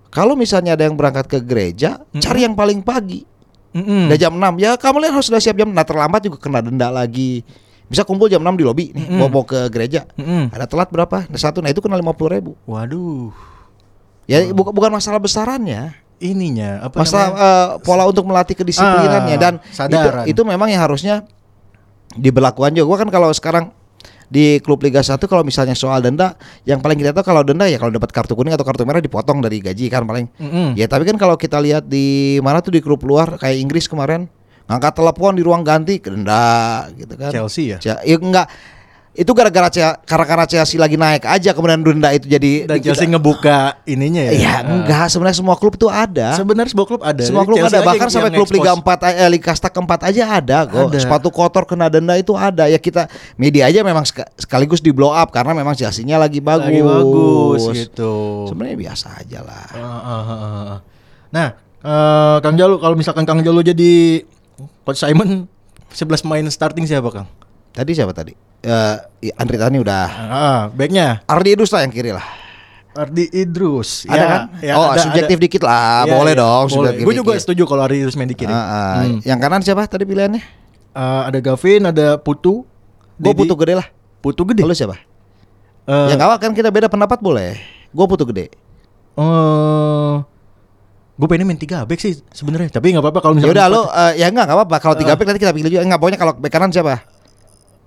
kalau 0.08 0.32
misalnya 0.32 0.72
ada 0.72 0.84
yang 0.84 0.94
berangkat 0.94 1.26
ke 1.26 1.38
gereja 1.40 2.00
cari 2.16 2.42
yang 2.42 2.52
paling 2.52 2.80
pagi 2.80 3.24
Mm-mm. 3.68 4.08
udah 4.08 4.16
jam 4.16 4.32
6 4.32 4.40
ya 4.56 4.74
kamu 4.74 4.96
lihat 5.04 5.12
harus 5.12 5.28
sudah 5.28 5.38
siap 5.38 5.54
jam 5.54 5.68
nah 5.68 5.84
terlambat 5.84 6.24
juga 6.24 6.40
kena 6.40 6.60
denda 6.60 6.88
lagi 6.88 7.44
bisa 7.84 8.02
kumpul 8.02 8.26
jam 8.26 8.40
6 8.40 8.56
di 8.56 8.64
lobi 8.64 8.84
nih 8.90 9.04
Mm-mm. 9.04 9.18
mau, 9.18 9.28
mau 9.28 9.44
ke 9.44 9.68
gereja 9.68 10.08
Mm-mm. 10.16 10.48
ada 10.50 10.64
telat 10.64 10.88
berapa 10.88 11.24
nah, 11.24 11.36
satu 11.36 11.60
nah 11.60 11.68
itu 11.68 11.78
kena 11.78 11.94
lima 11.94 12.12
puluh 12.12 12.32
ribu 12.32 12.52
Waduh. 12.64 13.30
ya 14.24 14.48
bukan 14.50 14.72
bukan 14.72 14.90
masalah 14.90 15.20
besarannya 15.20 15.92
Ininya 16.18 16.82
apa 16.82 16.98
masalah 16.98 17.26
namanya? 17.30 17.46
eh, 17.46 17.68
pola 17.78 18.02
untuk 18.02 18.26
melatih 18.26 18.58
kedisiplinannya 18.58 19.36
Ah, 19.36 19.40
dan 19.40 19.54
sadaran. 19.70 20.26
itu, 20.26 20.34
itu 20.34 20.40
memang 20.42 20.66
yang 20.66 20.82
harusnya 20.82 21.22
diberlakukan 22.10 22.74
juga. 22.74 22.86
Gua 22.86 22.98
kan 22.98 23.08
kalau 23.08 23.30
sekarang 23.30 23.70
di 24.28 24.60
klub 24.60 24.84
Liga 24.84 25.00
1 25.00 25.16
kalau 25.24 25.40
misalnya 25.40 25.72
soal 25.72 26.04
denda 26.04 26.36
yang 26.68 26.84
paling 26.84 27.00
kita 27.00 27.16
tahu 27.16 27.32
kalau 27.32 27.42
denda 27.42 27.64
ya 27.64 27.80
kalau 27.80 27.92
dapat 27.92 28.12
kartu 28.12 28.36
kuning 28.36 28.52
atau 28.52 28.64
kartu 28.64 28.84
merah 28.84 29.00
dipotong 29.00 29.40
dari 29.40 29.58
gaji 29.64 29.88
kan 29.88 30.04
paling. 30.04 30.28
Mm-mm. 30.36 30.76
Ya 30.76 30.84
tapi 30.84 31.08
kan 31.08 31.16
kalau 31.16 31.40
kita 31.40 31.56
lihat 31.58 31.88
di 31.88 32.36
mana 32.44 32.60
tuh 32.60 32.76
di 32.76 32.84
klub 32.84 33.00
luar 33.02 33.40
kayak 33.40 33.56
Inggris 33.56 33.88
kemarin 33.88 34.28
ngangkat 34.68 34.92
telepon 35.00 35.32
di 35.32 35.42
ruang 35.42 35.64
ganti 35.64 35.96
denda 35.96 36.86
gitu 36.92 37.16
kan. 37.16 37.32
Chelsea 37.32 37.72
ya? 37.72 37.78
Ya, 37.80 37.94
ya 38.04 38.16
enggak 38.20 38.46
itu 39.18 39.34
gara-gara 39.34 39.66
Chelsea, 39.66 39.98
karena 40.06 40.46
Chelsea 40.46 40.78
lagi 40.78 40.94
naik 40.94 41.26
aja 41.26 41.50
kemudian 41.50 41.82
denda 41.82 42.14
itu 42.14 42.30
jadi 42.30 42.70
Dan 42.70 42.78
Chelsea 42.78 43.10
ngebuka 43.10 43.82
ininya 43.82 44.30
ya? 44.30 44.32
Ya 44.38 44.54
enggak 44.62 45.10
sebenarnya 45.10 45.42
semua 45.42 45.58
klub 45.58 45.74
tuh 45.74 45.90
ada. 45.90 46.38
Sebenarnya 46.38 46.70
sebuah 46.70 46.86
klub 46.86 47.02
ada. 47.02 47.18
Semua 47.26 47.42
klub 47.42 47.58
Chelsea 47.58 47.74
ada 47.74 47.82
bahkan 47.82 48.06
yang- 48.06 48.14
sampai 48.14 48.30
yang 48.30 48.38
klub 48.38 48.50
Liga 48.54 48.70
expose. 48.78 48.94
4 48.94 49.18
eh, 49.18 49.28
Liga 49.34 49.46
Kasta 49.50 49.68
keempat 49.74 50.00
aja 50.06 50.22
ada 50.38 50.58
kok. 50.70 50.94
Ada. 50.94 50.98
Sepatu 51.02 51.28
kotor 51.34 51.66
kena 51.66 51.90
denda 51.90 52.14
itu 52.14 52.30
ada. 52.38 52.70
Ya 52.70 52.78
kita 52.78 53.10
media 53.34 53.66
aja 53.66 53.82
memang 53.82 54.06
seka- 54.06 54.30
sekaligus 54.38 54.78
di 54.78 54.94
blow 54.94 55.10
up 55.10 55.34
karena 55.34 55.50
memang 55.50 55.74
Chelsea-nya 55.74 56.14
lagi 56.14 56.38
bagus. 56.38 56.70
Lagi 56.70 56.82
bagus 56.86 57.62
gitu. 57.74 58.46
Sebenarnya 58.46 58.78
biasa 58.78 59.18
aja 59.18 59.42
lah. 59.42 59.66
Ah, 59.74 59.82
ah, 59.82 60.22
ah, 60.22 60.42
ah. 60.46 60.78
Nah, 61.34 61.48
eh, 61.82 62.36
Kang 62.38 62.54
Jalu 62.54 62.78
kalau 62.78 62.94
misalkan 62.94 63.26
Kang 63.26 63.42
Jalu 63.42 63.66
jadi 63.66 64.22
Coach 64.86 65.02
Simon 65.02 65.50
11 65.90 66.22
pemain 66.22 66.46
starting 66.46 66.86
siapa 66.86 67.10
Kang? 67.10 67.26
Tadi 67.74 67.92
siapa 67.98 68.14
tadi? 68.14 68.46
Eh 68.58 68.96
ya, 69.22 69.32
Andri 69.38 69.54
Tani 69.54 69.78
udah. 69.78 70.06
Ah, 70.10 70.60
backnya 70.74 71.22
Ardi 71.30 71.54
Idrus 71.54 71.70
lah 71.70 71.86
yang 71.86 71.92
kiri 71.94 72.10
lah. 72.10 72.26
Ardi 72.98 73.30
Idrus. 73.30 74.10
Ada 74.10 74.24
kan? 74.26 74.40
oh, 74.74 74.90
ada- 74.90 75.02
subjektif 75.06 75.38
ada. 75.38 75.44
dikit 75.46 75.62
lah. 75.62 76.02
Iya, 76.02 76.12
boleh 76.18 76.34
iya, 76.34 76.42
dong 76.42 76.64
boleh. 76.74 76.90
Gue 76.98 77.14
juga 77.14 77.32
dikit. 77.38 77.42
setuju 77.46 77.62
kalau 77.70 77.82
Ardi 77.86 78.02
Idrus 78.02 78.18
main 78.18 78.26
di 78.26 78.34
kiri. 78.34 78.50
Ah, 78.50 78.58
ah. 78.58 78.94
Hmm. 79.06 79.22
Yang 79.22 79.38
kanan 79.38 79.60
siapa 79.62 79.86
tadi 79.86 80.02
pilihannya? 80.02 80.42
Eh, 80.98 81.22
ada 81.30 81.38
Gavin, 81.38 81.82
ada 81.86 82.18
Putu. 82.18 82.66
Gue 83.18 83.34
putu 83.34 83.54
gede 83.58 83.74
lah. 83.78 83.86
Putu 84.18 84.42
gede. 84.46 84.62
Lalu 84.66 84.74
siapa? 84.74 84.98
Eh, 85.86 86.06
Yang 86.14 86.20
awal 86.26 86.38
kan 86.42 86.50
kita 86.54 86.70
beda 86.70 86.90
pendapat 86.90 87.18
boleh. 87.22 87.58
Gue 87.94 88.06
putu 88.10 88.26
gede. 88.26 88.50
Eh 89.18 90.14
gue 91.18 91.26
pengen 91.26 91.50
main 91.50 91.58
3 91.58 91.82
back 91.82 91.98
sih 91.98 92.14
sebenarnya, 92.30 92.70
tapi 92.70 92.94
nggak 92.94 93.02
apa-apa 93.02 93.18
kalau 93.18 93.34
Ya 93.34 93.42
misalkan 93.42 93.58
udah 93.58 93.66
empat- 93.66 93.74
lu 93.74 93.82
eh, 93.90 94.12
ya 94.22 94.26
enggak 94.30 94.44
enggak 94.46 94.58
apa-apa 94.62 94.76
kalau 94.78 94.94
tiga 94.94 95.18
back 95.18 95.26
nanti 95.26 95.42
kita 95.42 95.50
pilih 95.50 95.66
juga. 95.66 95.82
Enggak 95.82 95.98
pokoknya 95.98 96.18
kalau 96.22 96.32
back 96.38 96.52
kanan 96.54 96.70
siapa? 96.70 96.94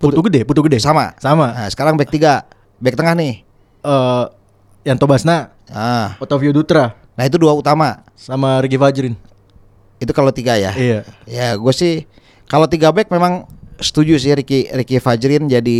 Putu 0.01 0.21
gede, 0.25 0.41
putu 0.43 0.61
gede. 0.65 0.81
Sama. 0.81 1.13
Sama. 1.21 1.53
Nah, 1.53 1.69
sekarang 1.69 1.93
back 1.93 2.09
tiga, 2.09 2.43
back 2.81 2.97
tengah 2.97 3.13
nih. 3.13 3.45
Eh 3.81 4.25
Yanto 4.81 5.05
Basna, 5.05 5.53
Ah, 5.69 6.17
Otavio 6.17 6.49
Dutra, 6.51 6.97
nah 7.13 7.23
itu 7.23 7.37
dua 7.37 7.53
utama. 7.53 8.01
sama 8.17 8.57
Ricky 8.59 8.75
Fajrin. 8.75 9.13
Itu 10.01 10.09
kalau 10.11 10.33
tiga 10.33 10.57
ya. 10.57 10.73
Iya. 10.73 11.05
Ya, 11.29 11.53
gue 11.53 11.73
sih 11.73 12.09
kalau 12.45 12.65
tiga 12.65 12.89
back 12.89 13.07
memang 13.07 13.45
setuju 13.81 14.15
sih 14.21 14.31
Ricky 14.31 14.69
Ricky 14.71 15.01
Fajrin 15.01 15.49
jadi 15.49 15.79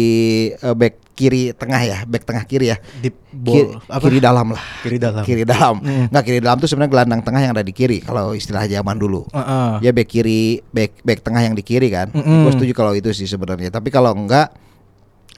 eh, 0.53 0.75
back 0.75 1.15
kiri 1.15 1.53
tengah 1.53 1.81
ya, 1.85 1.97
back 2.09 2.25
tengah 2.25 2.43
kiri 2.49 2.73
ya. 2.73 2.77
Deep 2.99 3.15
Kiri, 3.31 3.71
apa? 3.87 4.03
kiri 4.03 4.19
dalam 4.19 4.47
lah. 4.51 4.63
Kiri 4.83 4.97
dalam. 4.99 5.23
Kiri 5.23 5.43
dalam. 5.47 5.75
Hmm. 5.79 6.05
Nggak 6.11 6.23
kiri 6.25 6.39
dalam 6.43 6.57
tuh 6.59 6.67
sebenarnya 6.67 6.91
gelandang 6.91 7.21
tengah 7.23 7.41
yang 7.45 7.53
ada 7.55 7.63
di 7.63 7.71
kiri 7.71 8.03
kalau 8.03 8.33
istilah 8.35 8.67
zaman 8.67 8.97
dulu. 8.99 9.23
Heeh. 9.31 9.85
Dia 9.85 9.91
back 9.93 10.09
kiri, 10.09 10.59
back 10.73 10.99
back 11.05 11.19
tengah 11.23 11.45
yang 11.45 11.55
di 11.55 11.63
kiri 11.63 11.87
kan. 11.87 12.11
Mm-mm. 12.11 12.49
Gue 12.49 12.51
setuju 12.57 12.73
kalau 12.75 12.91
itu 12.97 13.13
sih 13.15 13.29
sebenarnya. 13.29 13.71
Tapi 13.71 13.87
kalau 13.93 14.11
enggak 14.11 14.51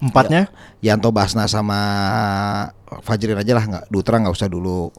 Empatnya 0.04 0.52
Yanto 0.84 1.16
Basna 1.16 1.48
sama 1.48 1.80
Fajrin 3.08 3.40
aja 3.40 3.56
lah 3.56 3.64
nggak 3.64 3.86
Dutra 3.88 4.20
nggak 4.20 4.36
usah 4.36 4.52
dulu. 4.52 4.92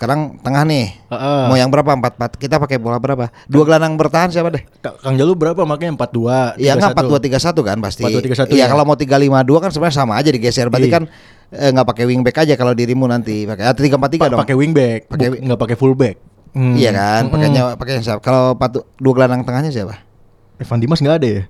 Sekarang 0.00 0.40
tengah 0.40 0.64
nih. 0.64 0.96
Heeh. 1.12 1.42
Mau 1.44 1.54
yang 1.54 1.68
berapa? 1.68 1.92
Empat 1.92 2.16
empat. 2.16 2.32
Kita 2.34 2.56
pakai 2.56 2.80
bola 2.80 2.96
berapa? 2.96 3.28
Dua 3.44 3.68
gelandang 3.68 4.00
bertahan 4.00 4.32
siapa 4.32 4.48
deh? 4.48 4.64
Ka- 4.80 4.96
Kang 4.96 5.12
Jalu 5.12 5.36
berapa 5.36 5.60
makanya 5.62 5.92
42 5.92 6.56
Iya 6.56 6.72
nggak 6.72 6.96
empat 6.96 7.04
31. 7.04 7.10
dua 7.12 7.20
tiga 7.20 7.36
satu 7.38 7.60
kan 7.60 7.76
pasti. 7.78 8.00
4231 8.00 8.48
Iya 8.50 8.64
ya. 8.64 8.66
kalau 8.66 8.82
mau 8.82 8.96
tiga 8.96 9.20
lima 9.20 9.44
dua 9.44 9.60
kan 9.60 9.68
sebenarnya 9.68 9.92
sama 9.94 10.16
aja 10.16 10.32
digeser. 10.32 10.72
Berarti 10.72 10.88
Iya. 10.88 10.96
kan 10.96 11.02
eh, 11.52 11.68
nggak 11.68 11.84
pakai 11.84 12.04
wingback 12.08 12.36
aja 12.40 12.56
kalau 12.56 12.72
dirimu 12.72 13.04
nanti 13.04 13.44
pakai 13.44 13.60
ah, 13.62 13.76
tiga 13.76 14.00
empat 14.00 14.10
tiga 14.10 14.22
Pa- 14.22 14.30
dong. 14.32 14.40
pakai 14.40 14.56
wingback, 14.56 15.00
Pakai 15.04 15.20
buk- 15.20 15.34
wi- 15.36 15.42
nggak 15.44 15.60
pakai 15.60 15.76
fullback. 15.76 16.16
Hmm. 16.50 16.74
Iya 16.74 16.90
kan, 16.90 17.20
Mm-mm. 17.20 17.34
pakainya 17.36 17.62
pakainya 17.76 18.00
siapa? 18.00 18.20
Kalau 18.20 18.56
dua 18.96 19.12
gelandang 19.12 19.44
tengahnya 19.44 19.68
siapa? 19.68 20.00
Evan 20.56 20.80
Dimas 20.80 20.98
nggak 20.98 21.16
ada 21.18 21.28
ya? 21.28 21.42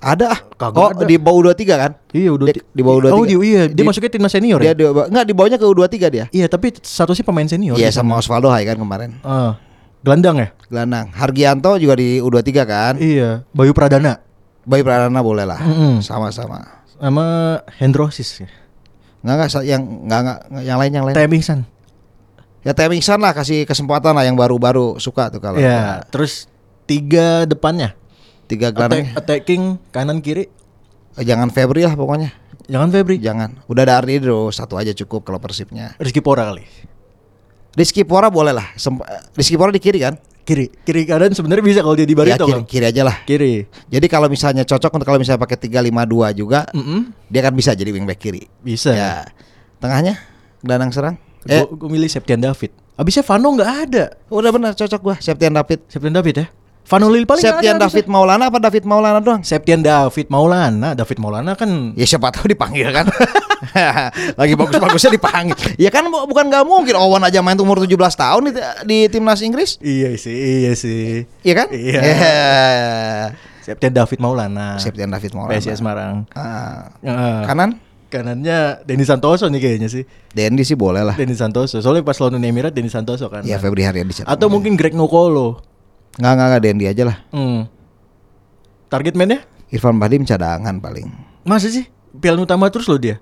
Ada 0.00 0.26
ah. 0.30 0.40
Kagak 0.56 0.80
oh 0.80 0.88
ada. 0.90 1.04
di 1.04 1.16
bawah 1.16 1.40
dua 1.44 1.54
tiga 1.54 1.76
kan? 1.76 1.92
Iya 2.08 2.32
udah 2.32 2.46
Di- 2.48 2.64
di 2.64 2.80
bawah 2.80 3.12
Oh 3.12 3.20
23. 3.20 3.28
di, 3.28 3.34
iya 3.46 3.62
dia 3.64 3.76
Di- 3.76 3.84
masuknya 3.84 4.10
timnas 4.10 4.32
senior 4.32 4.56
Dia 4.58 4.72
ya? 4.72 4.72
di, 4.72 4.84
nggak 4.88 5.24
di 5.24 5.34
bawahnya 5.34 5.56
ke 5.56 5.64
U 5.64 5.72
dua 5.72 5.86
tiga 5.86 6.08
dia. 6.08 6.24
Iya 6.30 6.46
tapi 6.46 6.72
satu 6.74 7.12
sih 7.12 7.20
pemain 7.20 7.44
senior. 7.44 7.76
Iya 7.76 7.92
sama. 7.92 8.16
Osvaldo 8.16 8.48
Hai 8.48 8.64
kan 8.64 8.74
kemarin. 8.74 9.20
Ah, 9.20 9.60
gelandang 10.00 10.40
ya? 10.40 10.48
Gelandang. 10.66 11.12
Hargianto 11.12 11.76
juga 11.76 11.94
di 11.94 12.16
U 12.16 12.26
dua 12.26 12.40
tiga 12.40 12.64
kan? 12.64 12.96
Iya, 12.96 13.44
Bayu 13.52 13.70
Pradana 13.70 14.24
Bayi 14.62 14.80
Pradana 14.80 15.20
boleh 15.20 15.44
lah. 15.44 15.60
Mm-mm. 15.60 16.00
Sama-sama. 16.00 16.80
sama 16.96 17.24
Hendrosis 17.76 18.40
ya. 18.40 18.48
Nggak 19.20 19.34
nggak 19.36 19.50
sa- 19.50 19.64
yang 19.64 19.80
nggak 20.04 20.20
nggak 20.20 20.38
nggak- 20.48 20.64
yang 20.64 20.78
lain 20.78 20.92
yang 20.92 21.04
lain. 21.04 21.14
Tem 21.14 21.32
Ihsan. 21.34 21.60
Ya 22.60 22.72
Temingsan 22.72 23.16
lah 23.16 23.32
kasih 23.32 23.64
kesempatan 23.64 24.12
lah 24.12 24.20
yang 24.20 24.36
baru-baru 24.36 24.96
suka 24.96 25.28
tuh 25.28 25.40
kalau 25.40 25.56
Iya, 25.56 26.04
terus 26.08 26.44
tiga 26.84 27.44
depannya. 27.44 27.96
Tiga 28.50 28.68
Attack, 28.68 28.74
gelandang. 28.74 29.04
attacking 29.14 29.62
kanan 29.88 30.18
kiri. 30.18 30.50
Eh, 31.12 31.22
Jangan 31.22 31.48
Febri 31.48 31.82
lah 31.82 31.94
pokoknya. 31.94 32.34
Jangan 32.66 32.90
Febri. 32.90 33.18
Jangan. 33.18 33.62
Udah 33.64 33.82
ada 33.82 33.94
Arnidro 33.96 34.50
satu 34.50 34.74
aja 34.74 34.90
cukup 34.92 35.22
kalau 35.22 35.38
persibnya. 35.38 35.94
Rizky 35.96 36.18
Pora 36.18 36.44
kali. 36.44 36.66
Rizky 37.72 38.02
Pora 38.02 38.26
boleh 38.28 38.50
lah. 38.50 38.74
Semp- 38.74 39.02
eh, 39.02 39.22
Rizky 39.32 39.54
Pora 39.54 39.70
di 39.70 39.78
kiri 39.78 40.00
kan? 40.00 40.18
Kiri, 40.40 40.66
kiri 40.82 41.06
kanan 41.06 41.30
sebenarnya 41.30 41.62
bisa 41.62 41.78
kalau 41.78 41.94
dia 41.94 42.02
di 42.02 42.10
ya 42.10 42.18
Barito 42.18 42.42
kiri, 42.42 42.52
Kang. 42.52 42.64
kiri 42.66 42.84
aja 42.84 43.02
lah. 43.02 43.16
Kiri. 43.22 43.54
Jadi 43.86 44.06
kalau 44.06 44.26
misalnya 44.26 44.62
cocok 44.62 44.90
untuk 44.92 45.06
kalau 45.06 45.18
misalnya 45.18 45.38
pakai 45.38 45.54
352 45.60 45.86
juga 46.34 46.66
Mm-mm. 46.72 47.14
dia 47.24 47.40
kan 47.40 47.54
bisa 47.54 47.70
jadi 47.70 47.86
wingback 47.88 48.18
kiri. 48.18 48.50
Bisa. 48.58 48.90
Ya. 48.90 49.12
Tengahnya 49.78 50.18
gelandang 50.60 50.90
serang. 50.90 51.14
Eh, 51.42 51.62
Gue 51.62 51.86
milih 51.86 52.06
Septian 52.06 52.38
David. 52.38 52.74
Abisnya 52.94 53.22
Vano 53.22 53.48
nggak 53.50 53.70
ada. 53.86 54.04
udah 54.28 54.50
benar 54.50 54.72
cocok 54.74 55.00
gua 55.00 55.16
Septian 55.16 55.54
David. 55.54 55.86
Septian 55.86 56.12
David 56.12 56.34
ya. 56.36 56.46
Vano 56.86 57.06
Lil 57.06 57.22
paling 57.22 57.44
Septian 57.44 57.78
ada 57.78 57.86
David 57.86 58.10
Maulana 58.10 58.50
apa 58.50 58.58
David 58.58 58.82
Maulana 58.82 59.22
doang? 59.22 59.46
Septian 59.46 59.78
David 59.78 60.26
Maulana. 60.26 60.98
David 60.98 61.22
Maulana 61.22 61.54
kan 61.54 61.94
Ya 61.94 62.02
siapa 62.02 62.34
tahu 62.34 62.50
dipanggil 62.50 62.90
kan. 62.90 63.06
Lagi 64.40 64.54
bagus-bagusnya 64.58 65.14
dipanggil. 65.14 65.54
Ya 65.78 65.92
kan 65.94 66.08
bu- 66.10 66.26
bukan 66.26 66.50
nggak 66.50 66.66
mungkin 66.66 66.98
Owen 66.98 67.22
aja 67.22 67.38
main 67.44 67.54
umur 67.56 67.78
17 67.78 67.94
tahun 67.94 68.42
di, 68.48 68.52
di 68.86 68.98
timnas 69.06 69.38
Inggris. 69.44 69.78
Iya 69.78 70.18
sih, 70.18 70.66
iya 70.66 70.72
sih. 70.74 71.28
Iya 71.46 71.54
kan? 71.54 71.66
Iya. 71.70 72.00
Yeah. 72.00 73.22
Septian 73.62 73.92
David 73.94 74.18
Maulana. 74.18 74.80
Septian 74.82 75.12
David 75.12 75.30
Maulana. 75.36 75.54
PSIS 75.54 75.78
Semarang. 75.78 76.26
Ah. 76.34 76.90
Heeh. 77.04 77.40
Kanan? 77.46 77.70
Kanannya 78.10 78.82
Denny 78.82 79.06
Santoso 79.06 79.46
nih 79.46 79.62
kayaknya 79.62 79.86
sih. 79.86 80.02
Dendi 80.34 80.66
sih 80.66 80.74
boleh 80.74 81.06
lah. 81.06 81.14
Denny 81.14 81.38
Santoso. 81.38 81.78
Soalnya 81.78 82.02
pas 82.02 82.18
lawan 82.18 82.42
Uni 82.42 82.50
Emirat 82.50 82.74
Denny 82.74 82.90
Santoso 82.90 83.30
kan. 83.30 83.46
Ya 83.46 83.62
Febri 83.62 83.86
Haryadi. 83.86 84.26
Atau 84.26 84.50
mungkin 84.50 84.74
Greg 84.74 84.98
Nokolo. 84.98 85.62
Nggak 86.20 86.32
nggak 86.36 86.46
nggak 86.52 86.62
Dendi 86.62 86.84
aja 86.84 87.02
lah. 87.08 87.16
Hmm. 87.32 87.64
Target 88.92 89.16
man-nya? 89.16 89.40
Irfan 89.70 89.96
Bahdim 89.96 90.22
cadangan 90.22 90.76
paling. 90.76 91.08
Masa 91.42 91.72
sih? 91.72 91.88
Piala 92.12 92.42
utama 92.42 92.68
terus 92.68 92.84
loh 92.84 93.00
dia. 93.00 93.16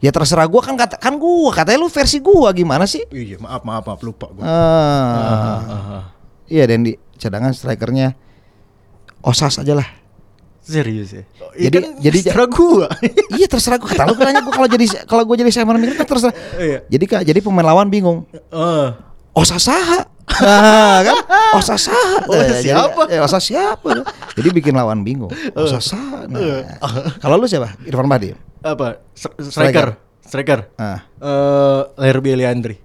Ya 0.00 0.08
terserah 0.08 0.48
gua 0.48 0.64
kan 0.64 0.74
kata 0.74 0.96
kan 0.96 1.14
gua 1.14 1.52
katanya 1.52 1.84
lu 1.84 1.92
versi 1.92 2.18
gua 2.18 2.50
gimana 2.50 2.88
sih? 2.88 3.04
Iya, 3.12 3.36
maaf 3.36 3.62
maaf 3.62 3.84
maaf 3.84 4.00
lupa 4.00 4.32
gue. 4.32 4.40
Ah. 4.42 6.08
Iya 6.48 6.64
Dendi 6.64 6.96
cadangan 7.14 7.52
strikernya 7.52 8.16
Osas 9.20 9.60
aja 9.60 9.76
lah. 9.76 9.84
Serius 10.60 11.12
ya. 11.12 11.22
Jadi- 11.52 11.76
kan 11.76 11.84
jadi- 12.00 12.20
secara 12.24 12.48
gua. 12.48 12.88
iya 13.36 13.44
terserah 13.44 13.76
gua 13.76 13.92
kata 13.92 14.08
lu 14.08 14.16
kan 14.16 14.24
nanya 14.24 14.40
gua 14.40 14.54
kalau 14.56 14.68
jadi 14.72 14.86
kalau 15.04 15.22
gua 15.28 15.36
jadi 15.36 15.52
Simon 15.52 15.76
Miller 15.76 15.94
kan 15.94 16.08
terserah. 16.08 16.32
Iya. 16.56 16.78
Jadi 16.88 17.04
kak 17.04 17.22
jadi 17.22 17.38
pemain 17.44 17.68
lawan 17.68 17.92
bingung. 17.92 18.24
Eh. 18.32 18.88
Osas 19.36 19.62
saha? 19.62 20.08
Nah, 20.32 20.98
kan? 21.02 21.16
Osas 21.52 21.80
saha? 21.82 22.22
Osas 22.24 22.38
Eh, 22.40 22.48
jadi- 22.48 22.64
siapa? 22.64 23.00
Eh, 23.06 23.18
Osas 23.18 23.42
siapa? 23.42 23.90
Jadi 24.32 24.48
bikin 24.52 24.72
lawan 24.72 25.02
bingung. 25.02 25.28
Osas 25.52 25.90
saha? 25.90 26.24
Nah. 26.24 26.78
Kalau 27.18 27.36
lu 27.36 27.44
siapa? 27.44 27.74
Irfan 27.82 28.06
Bahdim. 28.06 28.38
Apa? 28.60 29.02
Striker. 29.40 29.98
Striker. 30.20 30.70
Ah. 30.74 31.02
Eh, 31.16 31.80
Lerby 32.00 32.32
Eliandri. 32.32 32.76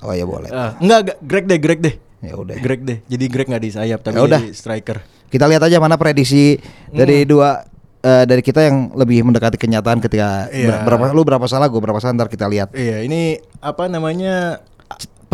Oh 0.00 0.10
ya 0.10 0.24
boleh. 0.24 0.48
Ah, 0.48 0.76
enggak, 0.78 1.00
enggak, 1.02 1.18
Greg 1.22 1.44
deh, 1.46 1.58
Greg 1.58 1.80
deh. 1.80 1.94
Ya 2.20 2.34
udah. 2.34 2.56
Greg 2.56 2.80
deh. 2.82 2.98
Jadi 3.04 3.24
Greg 3.26 3.46
nggak 3.46 3.62
di 3.62 3.70
sayap 3.70 4.00
tapi 4.00 4.16
Ya 4.16 4.22
udah. 4.22 4.40
di 4.40 4.52
striker. 4.52 5.00
Kita 5.26 5.44
lihat 5.44 5.60
aja 5.62 5.76
mana 5.76 5.94
prediksi 5.94 6.56
Hmm. 6.56 6.94
dari 6.94 7.24
dua 7.24 7.64
eh, 8.00 8.24
dari 8.24 8.38
kita 8.38 8.60
yang 8.60 8.92
lebih 8.92 9.24
mendekati 9.24 9.56
kenyataan 9.56 9.96
ketika 9.98 10.46
Iya. 10.46 10.76
ber- 10.76 10.82
berapa 10.86 11.04
lu 11.10 11.20
berapa 11.22 11.44
salah 11.44 11.66
gue 11.66 11.76
berapa 11.78 11.96
salah 11.96 12.12
ntar 12.14 12.28
kita 12.28 12.44
lihat 12.44 12.68
Iya, 12.70 13.00
ini 13.00 13.40
apa 13.58 13.88
namanya? 13.88 14.60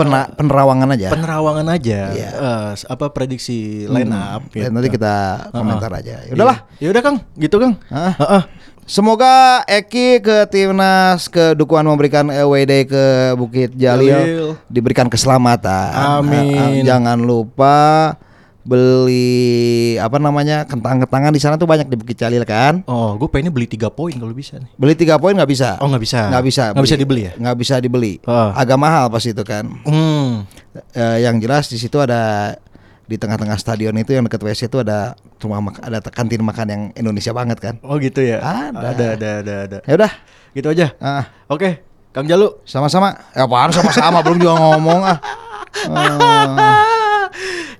Pena- 0.02 0.30
penerawangan 0.32 0.88
aja. 0.90 1.08
Penerawangan 1.10 1.66
aja. 1.68 2.00
Iya. 2.10 2.30
Eh, 2.30 2.70
apa 2.86 3.10
prediksi 3.10 3.84
line 3.84 4.08
up 4.08 4.48
Dan 4.48 4.54
gitu. 4.54 4.70
nanti 4.72 4.88
kita 4.88 5.14
komentar 5.50 5.90
aja. 5.92 6.24
Ya 6.24 6.32
udahlah. 6.32 6.58
Iya. 6.76 6.84
Ya 6.84 6.88
udah, 6.92 7.02
Kang. 7.02 7.16
Gitu, 7.34 7.56
Kang. 7.56 7.74
Heeh. 7.90 8.42
Semoga 8.84 9.62
Eki 9.64 10.18
ke 10.18 10.50
timnas 10.50 11.30
ke 11.30 11.54
dukungan 11.54 11.86
memberikan 11.86 12.26
WD 12.26 12.90
ke 12.90 13.04
Bukit 13.38 13.70
Jalil, 13.72 14.10
Jalil. 14.10 14.46
diberikan 14.66 15.06
keselamatan. 15.06 15.94
Amin. 16.18 16.82
Jangan 16.82 17.22
lupa 17.22 18.18
beli 18.60 19.96
apa 19.96 20.20
namanya 20.20 20.68
kentang-kentangan 20.68 21.32
di 21.32 21.40
sana 21.40 21.56
tuh 21.56 21.64
banyak 21.64 21.88
di 21.88 21.96
Bukit 21.96 22.20
Jalil 22.20 22.44
kan. 22.44 22.84
Oh, 22.84 23.16
gue 23.16 23.28
pengennya 23.28 23.52
beli 23.52 23.64
3 23.64 23.88
poin 23.88 24.12
kalau 24.12 24.36
bisa 24.36 24.60
nih. 24.60 24.68
Beli 24.76 24.94
tiga 24.94 25.16
poin 25.16 25.32
nggak 25.32 25.50
bisa. 25.50 25.80
Oh, 25.80 25.88
nggak 25.88 26.02
bisa. 26.02 26.20
Nggak 26.28 26.44
bisa. 26.44 26.64
Nggak 26.76 26.84
bisa 26.84 26.96
dibeli 27.00 27.22
ya? 27.24 27.32
Nggak 27.36 27.56
bisa 27.56 27.74
dibeli. 27.80 28.12
Oh. 28.28 28.50
Agak 28.52 28.76
mahal 28.76 29.08
pas 29.08 29.24
itu 29.24 29.40
kan. 29.42 29.64
Hmm. 29.88 30.44
Eh, 30.92 31.18
yang 31.24 31.40
jelas 31.40 31.66
di 31.66 31.80
situ 31.80 31.96
ada 31.96 32.54
di 33.10 33.18
tengah-tengah 33.18 33.58
stadion 33.58 33.96
itu 33.98 34.14
yang 34.14 34.22
dekat 34.22 34.38
WC 34.38 34.70
itu 34.70 34.78
ada 34.78 35.18
rumah 35.42 35.58
mak- 35.58 35.82
ada 35.82 35.98
kantin 36.04 36.46
makan 36.46 36.66
yang 36.70 36.82
Indonesia 36.94 37.34
banget 37.34 37.58
kan. 37.58 37.74
Oh 37.82 37.98
gitu 37.98 38.22
ya. 38.22 38.38
Ada. 38.38 38.78
ada, 38.78 39.04
ada, 39.16 39.30
ada. 39.42 39.54
ada. 39.66 39.78
Ya 39.82 39.94
udah. 39.98 40.12
Gitu 40.54 40.66
aja. 40.70 40.86
Ah, 41.02 41.26
Oke, 41.50 41.82
Kang 42.14 42.28
Jalu. 42.28 42.62
sama-sama. 42.62 43.18
Ya 43.34 43.46
apaan 43.48 43.74
sama-sama 43.74 44.22
belum 44.22 44.38
juga 44.38 44.54
ngomong 44.58 45.00
ah. 45.02 45.18
Ah. 45.90 46.86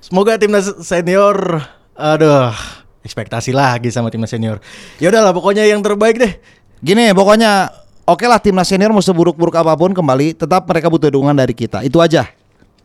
Semoga 0.01 0.33
timnas 0.41 0.65
senior 0.81 1.61
aduh, 1.93 2.49
ekspektasi 3.05 3.53
lagi 3.53 3.93
sama 3.93 4.09
timnas 4.09 4.33
senior. 4.33 4.57
Ya 4.97 5.13
udahlah 5.13 5.29
pokoknya 5.29 5.69
yang 5.69 5.85
terbaik 5.85 6.17
deh. 6.17 6.33
Gini 6.81 7.13
pokoknya 7.13 7.69
oke 8.09 8.25
lah 8.25 8.41
timnas 8.41 8.65
senior 8.65 8.89
mau 8.89 9.05
seburuk-buruk 9.05 9.53
apa 9.53 9.77
pun 9.77 9.93
kembali 9.93 10.33
tetap 10.33 10.65
mereka 10.65 10.89
butuh 10.89 11.13
dukungan 11.13 11.37
dari 11.37 11.53
kita. 11.53 11.85
Itu 11.85 12.01
aja. 12.01 12.25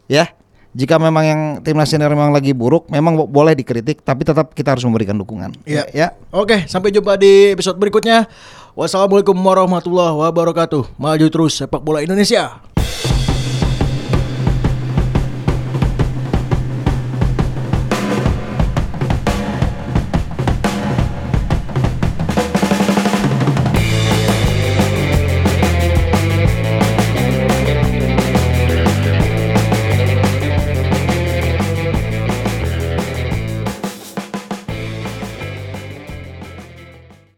Ya. 0.04 0.28
Jika 0.76 1.00
memang 1.00 1.24
yang 1.24 1.40
timnas 1.64 1.88
senior 1.88 2.12
memang 2.12 2.36
lagi 2.36 2.52
buruk, 2.52 2.92
memang 2.92 3.16
bo- 3.16 3.24
boleh 3.24 3.56
dikritik 3.56 4.04
tapi 4.04 4.28
tetap 4.28 4.52
kita 4.52 4.76
harus 4.76 4.84
memberikan 4.84 5.16
dukungan. 5.16 5.56
Iya. 5.64 5.88
Ya. 5.96 6.08
Oke, 6.28 6.68
sampai 6.68 6.92
jumpa 6.92 7.16
di 7.16 7.56
episode 7.56 7.80
berikutnya. 7.80 8.28
Wassalamualaikum 8.76 9.32
warahmatullahi 9.40 10.12
wabarakatuh. 10.20 11.00
Maju 11.00 11.26
terus 11.32 11.56
sepak 11.56 11.80
bola 11.80 12.04
Indonesia. 12.04 12.60